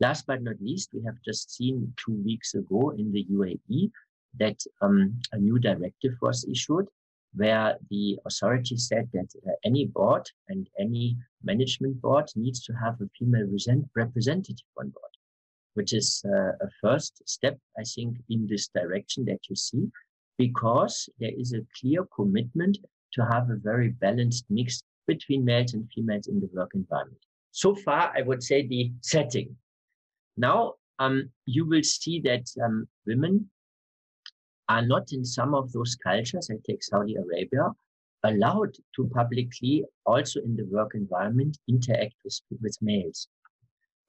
Last 0.00 0.26
but 0.26 0.42
not 0.42 0.60
least, 0.60 0.90
we 0.92 1.02
have 1.04 1.16
just 1.24 1.56
seen 1.56 1.92
two 1.96 2.22
weeks 2.24 2.54
ago 2.54 2.90
in 2.90 3.10
the 3.10 3.24
UAE 3.32 3.90
that 4.38 4.58
um, 4.80 5.18
a 5.32 5.38
new 5.38 5.58
directive 5.58 6.14
was 6.20 6.46
issued 6.48 6.86
where 7.34 7.76
the 7.90 8.18
authority 8.26 8.76
said 8.76 9.08
that 9.12 9.28
uh, 9.46 9.52
any 9.64 9.86
board 9.86 10.28
and 10.48 10.68
any 10.78 11.16
management 11.42 12.00
board 12.00 12.26
needs 12.34 12.60
to 12.64 12.72
have 12.72 13.00
a 13.00 13.08
female 13.18 13.46
representative 13.94 14.66
on 14.78 14.88
board, 14.88 15.12
which 15.74 15.92
is 15.92 16.22
uh, 16.26 16.52
a 16.60 16.68
first 16.80 17.22
step, 17.26 17.58
I 17.78 17.84
think, 17.84 18.16
in 18.28 18.46
this 18.46 18.68
direction 18.68 19.24
that 19.26 19.40
you 19.48 19.56
see, 19.56 19.88
because 20.38 21.08
there 21.18 21.32
is 21.36 21.52
a 21.52 21.66
clear 21.78 22.04
commitment 22.14 22.78
to 23.12 23.24
have 23.24 23.50
a 23.50 23.56
very 23.56 23.90
balanced 23.90 24.44
mix 24.50 24.82
between 25.06 25.44
males 25.44 25.74
and 25.74 25.88
females 25.94 26.28
in 26.28 26.40
the 26.40 26.48
work 26.52 26.70
environment. 26.74 27.20
So 27.52 27.74
far, 27.74 28.12
I 28.16 28.22
would 28.22 28.42
say 28.42 28.66
the 28.66 28.92
setting. 29.00 29.56
Now, 30.36 30.74
um, 30.98 31.30
you 31.46 31.66
will 31.66 31.82
see 31.82 32.20
that 32.20 32.46
um, 32.64 32.86
women 33.06 33.50
are 34.68 34.84
not 34.84 35.12
in 35.12 35.24
some 35.24 35.54
of 35.54 35.72
those 35.72 35.96
cultures, 35.96 36.50
I 36.50 36.56
take 36.66 36.82
Saudi 36.82 37.16
Arabia, 37.16 37.70
allowed 38.24 38.74
to 38.96 39.08
publicly, 39.08 39.84
also 40.04 40.40
in 40.40 40.56
the 40.56 40.64
work 40.66 40.94
environment, 40.94 41.58
interact 41.68 42.14
with, 42.24 42.40
with 42.60 42.76
males. 42.82 43.28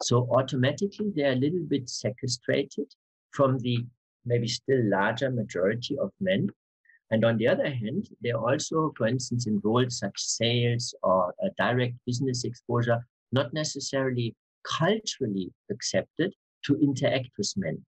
So 0.01 0.27
automatically 0.31 1.11
they're 1.15 1.33
a 1.33 1.35
little 1.35 1.65
bit 1.67 1.89
sequestrated 1.89 2.87
from 3.31 3.59
the 3.59 3.85
maybe 4.25 4.47
still 4.47 4.81
larger 4.89 5.29
majority 5.29 5.97
of 5.97 6.11
men. 6.19 6.49
And 7.11 7.25
on 7.25 7.37
the 7.37 7.47
other 7.47 7.69
hand, 7.69 8.09
they 8.21 8.31
also, 8.31 8.93
for 8.97 9.07
instance, 9.07 9.47
enrolled 9.47 9.91
such 9.91 10.19
sales 10.19 10.93
or 11.03 11.33
direct 11.57 11.95
business 12.05 12.43
exposure, 12.43 13.05
not 13.31 13.53
necessarily 13.53 14.35
culturally 14.63 15.51
accepted 15.71 16.33
to 16.65 16.75
interact 16.79 17.29
with 17.37 17.51
men. 17.57 17.83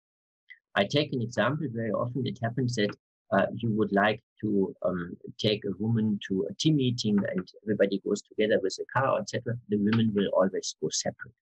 I 0.76 0.86
take 0.86 1.14
an 1.14 1.22
example. 1.22 1.68
Very 1.72 1.92
often 1.92 2.26
it 2.26 2.40
happens 2.42 2.76
that 2.76 2.96
uh, 3.32 3.46
you 3.56 3.70
would 3.72 3.92
like 3.92 4.22
to 4.42 4.76
um, 4.84 5.16
take 5.38 5.64
a 5.66 5.72
woman 5.80 6.20
to 6.28 6.48
a 6.50 6.54
team 6.56 6.78
meeting 6.78 7.18
and 7.18 7.48
everybody 7.64 8.02
goes 8.06 8.22
together 8.22 8.60
with 8.62 8.78
a 8.82 9.00
car, 9.00 9.20
etc. 9.20 9.56
The 9.70 9.78
women 9.78 10.12
will 10.14 10.30
always 10.34 10.76
go 10.82 10.90
separate. 10.90 11.34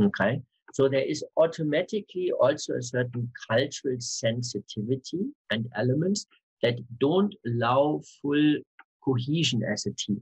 Okay. 0.00 0.42
So 0.72 0.88
there 0.88 1.04
is 1.04 1.24
automatically 1.36 2.32
also 2.40 2.74
a 2.74 2.82
certain 2.82 3.30
cultural 3.48 3.96
sensitivity 3.98 5.20
and 5.50 5.66
elements 5.76 6.26
that 6.62 6.78
don't 6.98 7.34
allow 7.46 8.02
full 8.22 8.56
cohesion 9.04 9.62
as 9.64 9.86
a 9.86 9.92
team. 9.92 10.20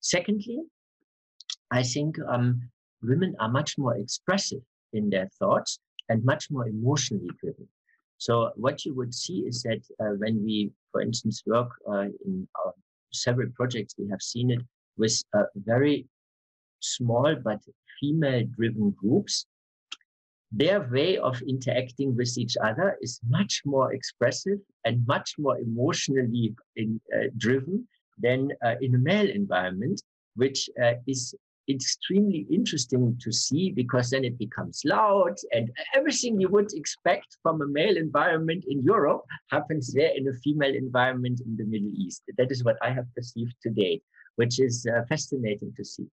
Secondly, 0.00 0.58
I 1.70 1.82
think 1.82 2.16
um, 2.28 2.68
women 3.02 3.34
are 3.40 3.48
much 3.48 3.78
more 3.78 3.96
expressive 3.96 4.62
in 4.92 5.08
their 5.08 5.28
thoughts 5.38 5.78
and 6.08 6.24
much 6.24 6.50
more 6.50 6.66
emotionally 6.66 7.30
driven. 7.40 7.68
So 8.18 8.52
what 8.56 8.84
you 8.84 8.94
would 8.94 9.14
see 9.14 9.40
is 9.40 9.62
that 9.62 9.82
uh, 10.00 10.14
when 10.18 10.44
we, 10.44 10.70
for 10.92 11.00
instance, 11.00 11.42
work 11.46 11.70
uh, 11.90 12.06
in 12.24 12.48
several 13.12 13.48
projects, 13.54 13.94
we 13.98 14.08
have 14.10 14.22
seen 14.22 14.50
it 14.50 14.60
with 14.96 15.22
uh, 15.34 15.44
very 15.56 16.06
small 16.80 17.34
but 17.34 17.60
female-driven 18.00 18.90
groups 18.90 19.46
their 20.52 20.86
way 20.90 21.16
of 21.16 21.40
interacting 21.42 22.14
with 22.14 22.36
each 22.36 22.56
other 22.62 22.98
is 23.00 23.20
much 23.26 23.62
more 23.64 23.94
expressive 23.94 24.58
and 24.84 25.06
much 25.06 25.34
more 25.38 25.58
emotionally 25.58 26.54
in, 26.76 27.00
uh, 27.16 27.28
driven 27.38 27.88
than 28.18 28.52
uh, 28.62 28.74
in 28.82 28.94
a 28.94 28.98
male 28.98 29.30
environment, 29.30 30.02
which 30.36 30.68
is 31.06 31.34
extremely 31.68 32.46
interesting 32.50 33.16
to 33.20 33.32
see 33.32 33.70
because 33.70 34.10
then 34.10 34.24
it 34.24 34.38
becomes 34.38 34.82
loud 34.84 35.34
and 35.52 35.70
everything 35.94 36.40
you 36.40 36.48
would 36.48 36.72
expect 36.74 37.36
from 37.42 37.62
a 37.62 37.66
male 37.66 37.96
environment 37.96 38.64
in 38.68 38.82
Europe 38.82 39.22
happens 39.50 39.92
there 39.92 40.12
in 40.16 40.28
a 40.28 40.34
female 40.44 40.74
environment 40.74 41.40
in 41.40 41.56
the 41.56 41.64
Middle 41.64 41.92
East. 41.94 42.22
That 42.36 42.50
is 42.50 42.64
what 42.64 42.76
I 42.82 42.90
have 42.90 43.06
perceived 43.14 43.54
today, 43.62 44.00
which 44.36 44.60
is 44.60 44.86
uh, 44.86 45.02
fascinating 45.08 45.72
to 45.76 45.84
see. 45.84 46.06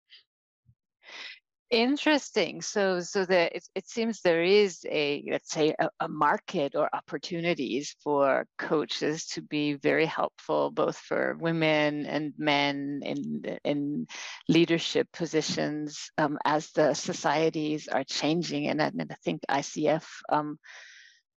Interesting. 1.70 2.62
So, 2.62 3.00
so 3.00 3.24
that 3.24 3.56
it, 3.56 3.68
it 3.74 3.88
seems 3.88 4.20
there 4.20 4.44
is 4.44 4.86
a, 4.88 5.24
let's 5.28 5.50
say, 5.50 5.74
a, 5.76 5.88
a, 5.98 6.06
market 6.06 6.76
or 6.76 6.88
opportunities 6.94 7.96
for 8.04 8.46
coaches 8.56 9.26
to 9.30 9.42
be 9.42 9.72
very 9.74 10.06
helpful, 10.06 10.70
both 10.70 10.96
for 10.96 11.36
women 11.40 12.06
and 12.06 12.34
men 12.38 13.00
in 13.02 13.58
in 13.64 14.06
leadership 14.48 15.08
positions 15.12 16.08
um, 16.18 16.38
as 16.44 16.70
the 16.70 16.94
societies 16.94 17.88
are 17.88 18.04
changing. 18.04 18.68
And, 18.68 18.80
and 18.80 19.10
I 19.10 19.16
think 19.24 19.40
ICF, 19.50 20.04
um, 20.28 20.60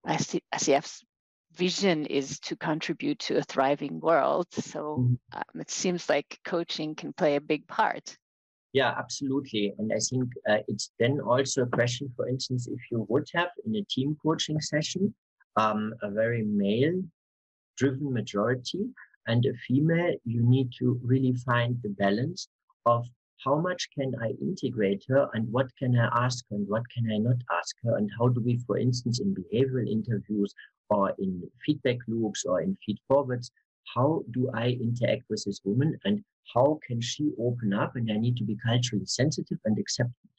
ICF's 0.06 1.04
vision 1.54 2.04
is 2.04 2.38
to 2.40 2.56
contribute 2.56 3.20
to 3.20 3.38
a 3.38 3.42
thriving 3.42 3.98
world. 3.98 4.46
So 4.52 4.98
mm-hmm. 5.00 5.14
um, 5.32 5.60
it 5.60 5.70
seems 5.70 6.06
like 6.06 6.38
coaching 6.44 6.94
can 6.94 7.14
play 7.14 7.36
a 7.36 7.40
big 7.40 7.66
part. 7.66 8.14
Yeah, 8.78 8.94
absolutely. 8.96 9.74
And 9.78 9.92
I 9.92 9.98
think 10.08 10.28
uh, 10.48 10.58
it's 10.68 10.92
then 11.00 11.18
also 11.20 11.62
a 11.62 11.66
question, 11.78 12.12
for 12.14 12.28
instance, 12.28 12.68
if 12.68 12.80
you 12.92 13.04
would 13.08 13.26
have 13.34 13.50
in 13.66 13.74
a 13.74 13.84
team 13.94 14.16
coaching 14.22 14.60
session 14.60 15.12
um, 15.56 15.94
a 16.00 16.10
very 16.22 16.44
male 16.44 17.02
driven 17.76 18.12
majority 18.12 18.82
and 19.26 19.44
a 19.46 19.54
female, 19.66 20.14
you 20.24 20.42
need 20.54 20.68
to 20.78 21.00
really 21.02 21.34
find 21.48 21.76
the 21.82 21.88
balance 22.04 22.46
of 22.86 23.04
how 23.44 23.56
much 23.68 23.88
can 23.96 24.14
I 24.22 24.28
integrate 24.48 25.02
her 25.08 25.28
and 25.34 25.50
what 25.50 25.68
can 25.76 25.98
I 25.98 26.08
ask 26.24 26.44
her 26.48 26.56
and 26.56 26.68
what 26.68 26.84
can 26.94 27.10
I 27.12 27.18
not 27.18 27.40
ask 27.58 27.74
her 27.82 27.96
and 27.96 28.08
how 28.16 28.28
do 28.28 28.40
we, 28.40 28.58
for 28.64 28.78
instance, 28.78 29.18
in 29.18 29.34
behavioral 29.34 29.90
interviews 29.90 30.54
or 30.88 31.14
in 31.18 31.42
feedback 31.66 31.98
loops 32.06 32.44
or 32.44 32.60
in 32.60 32.76
feed 32.86 32.98
forwards, 33.08 33.50
how 33.96 34.22
do 34.30 34.50
I 34.54 34.68
interact 34.86 35.24
with 35.28 35.42
this 35.44 35.60
woman 35.64 35.98
and 36.04 36.22
how 36.54 36.78
can 36.86 37.00
she 37.00 37.30
open 37.40 37.72
up? 37.72 37.96
And 37.96 38.10
I 38.10 38.16
need 38.16 38.36
to 38.38 38.44
be 38.44 38.56
culturally 38.64 39.06
sensitive 39.06 39.58
and 39.64 39.78
accept 39.78 40.10
it. 40.24 40.30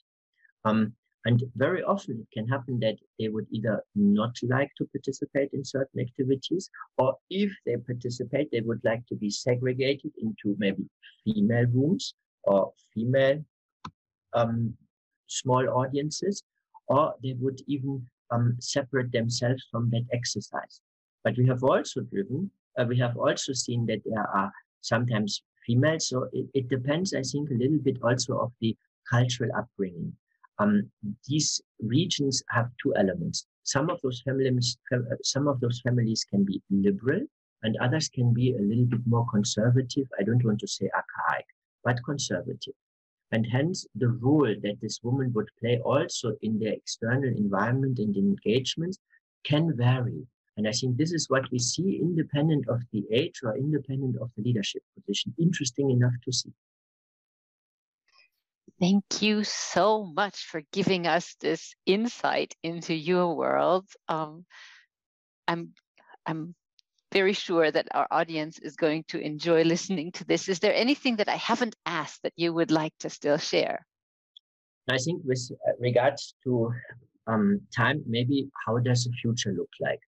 Um, 0.66 0.94
and 1.26 1.44
very 1.56 1.84
often 1.84 2.20
it 2.22 2.34
can 2.34 2.48
happen 2.48 2.80
that 2.80 2.96
they 3.20 3.28
would 3.28 3.46
either 3.52 3.84
not 3.94 4.36
like 4.44 4.72
to 4.78 4.86
participate 4.86 5.50
in 5.52 5.66
certain 5.66 6.00
activities, 6.00 6.70
or 6.98 7.18
if 7.30 7.52
they 7.66 7.76
participate, 7.76 8.50
they 8.52 8.62
would 8.62 8.82
like 8.84 9.06
to 9.08 9.16
be 9.16 9.30
segregated 9.30 10.12
into 10.18 10.56
maybe 10.58 10.86
female 11.26 11.66
rooms 11.74 12.16
or 12.44 12.72
female 12.94 13.44
um, 14.34 14.74
small 15.28 15.68
audiences, 15.70 16.42
or 16.88 17.14
they 17.22 17.36
would 17.40 17.62
even 17.68 18.06
um, 18.32 18.56
separate 18.60 19.12
themselves 19.12 19.64
from 19.70 19.90
that 19.90 20.06
exercise. 20.14 20.82
But 21.24 21.38
we 21.38 21.46
have 21.48 21.64
also 21.64 22.02
driven, 22.02 22.50
uh, 22.78 22.86
we 22.86 22.98
have 23.00 23.18
also 23.18 23.52
seen 23.52 23.86
that 23.88 24.02
there 24.06 24.28
are 24.34 24.52
sometimes 24.82 25.44
female. 25.70 26.00
So 26.00 26.28
it, 26.34 26.48
it 26.54 26.70
depends, 26.70 27.14
I 27.14 27.22
think, 27.22 27.52
a 27.52 27.54
little 27.54 27.78
bit 27.78 27.98
also 28.04 28.38
of 28.40 28.52
the 28.60 28.76
cultural 29.10 29.52
upbringing. 29.56 30.14
Um, 30.58 30.90
these 31.28 31.62
regions 31.80 32.44
have 32.50 32.70
two 32.82 32.94
elements. 32.96 33.46
Some 33.64 33.90
of 33.90 34.02
those 34.02 34.22
families, 34.26 34.78
some 35.24 35.48
of 35.48 35.60
those 35.60 35.80
families 35.82 36.26
can 36.30 36.44
be 36.44 36.62
liberal, 36.70 37.22
and 37.64 37.78
others 37.78 38.10
can 38.10 38.34
be 38.34 38.56
a 38.56 38.62
little 38.62 38.86
bit 38.86 39.06
more 39.06 39.28
conservative. 39.32 40.08
I 40.20 40.24
don't 40.24 40.44
want 40.44 40.60
to 40.60 40.68
say 40.68 40.90
archaic, 40.96 41.46
but 41.84 42.04
conservative. 42.04 42.74
And 43.32 43.46
hence, 43.46 43.86
the 43.96 44.10
role 44.10 44.54
that 44.64 44.82
this 44.82 45.00
woman 45.04 45.32
would 45.34 45.50
play 45.60 45.80
also 45.80 46.36
in 46.42 46.60
their 46.60 46.74
external 46.74 47.30
environment 47.30 48.00
and 48.00 48.16
engagement 48.18 48.98
can 49.44 49.78
vary. 49.78 50.26
And 50.60 50.68
I 50.68 50.74
think 50.74 50.98
this 50.98 51.14
is 51.14 51.30
what 51.30 51.50
we 51.54 51.58
see 51.58 52.00
independent 52.02 52.68
of 52.68 52.82
the 52.92 53.06
age 53.14 53.40
or 53.44 53.56
independent 53.56 54.18
of 54.22 54.30
the 54.36 54.44
leadership 54.44 54.84
position. 54.94 55.34
Interesting 55.40 55.90
enough 55.90 56.12
to 56.26 56.34
see. 56.34 56.52
Thank 58.78 59.22
you 59.22 59.46
so 59.46 60.04
much 60.04 60.44
for 60.44 60.62
giving 60.74 61.08
us 61.08 61.38
this 61.40 61.74
insight 61.86 62.56
into 62.62 62.94
your 62.94 63.38
world. 63.38 63.86
Um, 64.10 64.46
I'm, 65.48 65.70
I'm 66.26 66.56
very 67.14 67.32
sure 67.32 67.72
that 67.72 67.88
our 67.94 68.08
audience 68.12 68.60
is 68.60 68.76
going 68.76 69.06
to 69.08 69.18
enjoy 69.18 69.64
listening 69.64 70.12
to 70.14 70.26
this. 70.26 70.50
Is 70.50 70.60
there 70.60 70.76
anything 70.76 71.16
that 71.16 71.30
I 71.30 71.38
haven't 71.38 71.78
asked 71.86 72.24
that 72.24 72.34
you 72.36 72.52
would 72.52 72.70
like 72.70 72.94
to 73.00 73.10
still 73.10 73.38
share? 73.38 73.86
I 74.90 74.98
think 74.98 75.22
with 75.24 75.52
uh, 75.54 75.72
regards 75.80 76.36
to 76.44 76.74
um, 77.28 77.62
time, 77.74 78.04
maybe 78.06 78.50
how 78.66 78.78
does 78.80 79.06
the 79.06 79.14
future 79.22 79.54
look 79.58 79.72
like? 79.80 80.02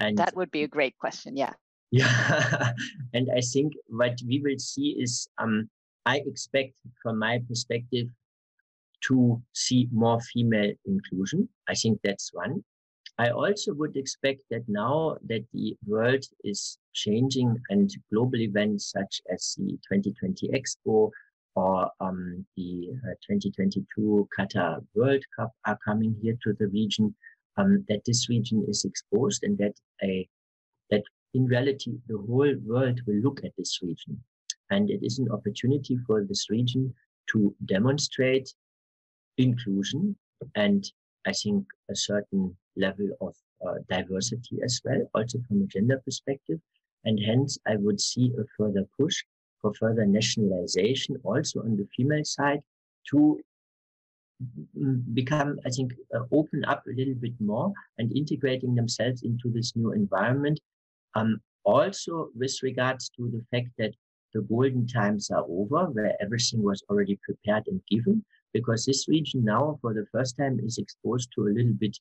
And 0.00 0.16
that 0.18 0.34
would 0.36 0.50
be 0.50 0.62
a 0.62 0.68
great 0.68 0.96
question. 0.98 1.36
Yeah. 1.36 1.52
Yeah. 1.90 2.72
and 3.14 3.28
I 3.36 3.40
think 3.40 3.74
what 3.88 4.18
we 4.26 4.40
will 4.40 4.58
see 4.58 4.96
is 4.98 5.28
um, 5.38 5.68
I 6.06 6.22
expect 6.26 6.74
from 7.02 7.18
my 7.18 7.40
perspective 7.48 8.08
to 9.08 9.42
see 9.52 9.88
more 9.92 10.20
female 10.20 10.72
inclusion. 10.86 11.48
I 11.68 11.74
think 11.74 12.00
that's 12.02 12.30
one. 12.32 12.64
I 13.18 13.30
also 13.30 13.74
would 13.74 13.96
expect 13.96 14.42
that 14.50 14.62
now 14.68 15.16
that 15.26 15.44
the 15.52 15.76
world 15.86 16.24
is 16.44 16.78
changing 16.94 17.60
and 17.68 17.90
global 18.10 18.40
events 18.40 18.90
such 18.90 19.20
as 19.30 19.54
the 19.58 19.72
2020 19.92 20.48
Expo 20.48 21.10
or 21.54 21.90
um, 22.00 22.46
the 22.56 22.88
uh, 23.04 23.14
2022 23.28 24.28
Qatar 24.36 24.84
World 24.94 25.22
Cup 25.36 25.52
are 25.66 25.78
coming 25.84 26.16
here 26.22 26.38
to 26.42 26.54
the 26.54 26.68
region, 26.68 27.14
um, 27.56 27.84
that 27.88 28.04
this 28.04 28.28
region 28.28 28.64
is 28.68 28.84
exposed 28.84 29.42
and 29.44 29.58
that 29.58 29.74
a 30.02 30.28
that 30.90 31.02
in 31.34 31.46
reality 31.46 31.92
the 32.08 32.18
whole 32.18 32.54
world 32.64 33.00
will 33.06 33.16
look 33.16 33.40
at 33.44 33.52
this 33.56 33.80
region. 33.82 34.22
And 34.70 34.90
it 34.90 35.00
is 35.02 35.18
an 35.18 35.30
opportunity 35.30 35.98
for 36.06 36.24
this 36.24 36.48
region 36.50 36.94
to 37.32 37.54
demonstrate 37.66 38.52
inclusion 39.38 40.16
and 40.56 40.84
i 41.26 41.32
think 41.32 41.64
a 41.90 41.96
certain 41.96 42.54
level 42.76 43.08
of 43.20 43.34
uh, 43.66 43.74
diversity 43.88 44.58
as 44.64 44.80
well 44.84 45.00
also 45.14 45.38
from 45.46 45.62
a 45.62 45.66
gender 45.66 46.00
perspective. 46.04 46.60
And 47.04 47.18
hence 47.24 47.58
i 47.66 47.76
would 47.76 48.00
see 48.00 48.32
a 48.38 48.44
further 48.56 48.84
push 48.98 49.16
for 49.60 49.72
further 49.74 50.04
nationalization 50.04 51.16
also 51.24 51.60
on 51.60 51.76
the 51.76 51.86
female 51.96 52.24
side 52.24 52.62
to 53.10 53.40
become, 55.14 55.58
I 55.66 55.70
think, 55.70 55.92
uh, 56.14 56.24
open 56.32 56.64
up 56.64 56.84
a 56.86 56.96
little 56.96 57.14
bit 57.14 57.34
more 57.40 57.72
and 57.98 58.16
integrating 58.16 58.74
themselves 58.74 59.22
into 59.22 59.50
this 59.50 59.74
new 59.76 59.92
environment. 59.92 60.60
Um, 61.14 61.40
also, 61.64 62.28
with 62.34 62.56
regards 62.62 63.10
to 63.16 63.30
the 63.30 63.44
fact 63.50 63.70
that 63.78 63.92
the 64.34 64.42
golden 64.42 64.86
times 64.86 65.30
are 65.30 65.44
over, 65.48 65.90
where 65.90 66.16
everything 66.20 66.62
was 66.62 66.82
already 66.88 67.18
prepared 67.22 67.64
and 67.66 67.80
given, 67.90 68.24
because 68.52 68.84
this 68.84 69.08
region 69.08 69.44
now, 69.44 69.78
for 69.80 69.94
the 69.94 70.06
first 70.12 70.36
time, 70.36 70.58
is 70.64 70.78
exposed 70.78 71.30
to 71.34 71.42
a 71.42 71.54
little 71.54 71.74
bit 71.74 71.96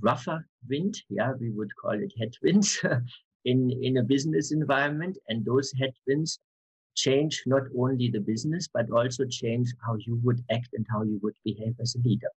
rougher 0.00 0.46
wind. 0.68 1.00
Yeah, 1.08 1.32
we 1.40 1.50
would 1.50 1.70
call 1.76 1.92
it 1.92 2.12
headwinds. 2.18 2.82
in, 3.44 3.70
in 3.82 3.96
a 3.98 4.02
business 4.02 4.52
environment. 4.52 5.18
And 5.28 5.44
those 5.44 5.72
headwinds 5.78 6.38
change 7.00 7.42
not 7.46 7.62
only 7.76 8.10
the 8.10 8.20
business, 8.20 8.68
but 8.72 8.90
also 8.90 9.24
change 9.24 9.68
how 9.84 9.96
you 10.06 10.20
would 10.24 10.44
act 10.50 10.70
and 10.74 10.86
how 10.90 11.02
you 11.02 11.18
would 11.22 11.36
behave 11.44 11.74
as 11.80 11.96
a 11.96 12.00
leader. 12.06 12.30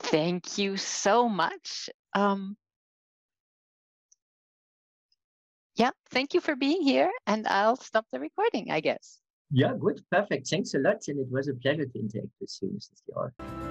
Thank 0.00 0.58
you 0.58 0.76
so 0.76 1.28
much. 1.28 1.90
Um, 2.14 2.56
yeah, 5.76 5.90
thank 6.10 6.34
you 6.34 6.40
for 6.40 6.56
being 6.56 6.82
here, 6.82 7.10
and 7.26 7.46
I'll 7.46 7.76
stop 7.76 8.06
the 8.10 8.20
recording, 8.20 8.70
I 8.70 8.80
guess. 8.80 9.20
Yeah, 9.50 9.72
good, 9.78 10.00
perfect. 10.10 10.48
Thanks 10.48 10.74
a 10.74 10.78
lot, 10.78 11.06
and 11.08 11.20
it 11.20 11.30
was 11.30 11.48
a 11.48 11.54
pleasure 11.54 11.86
to 11.86 11.98
interact 11.98 12.34
with 12.40 12.58
you, 12.62 12.68
Mrs. 12.68 13.02
Dior. 13.08 13.67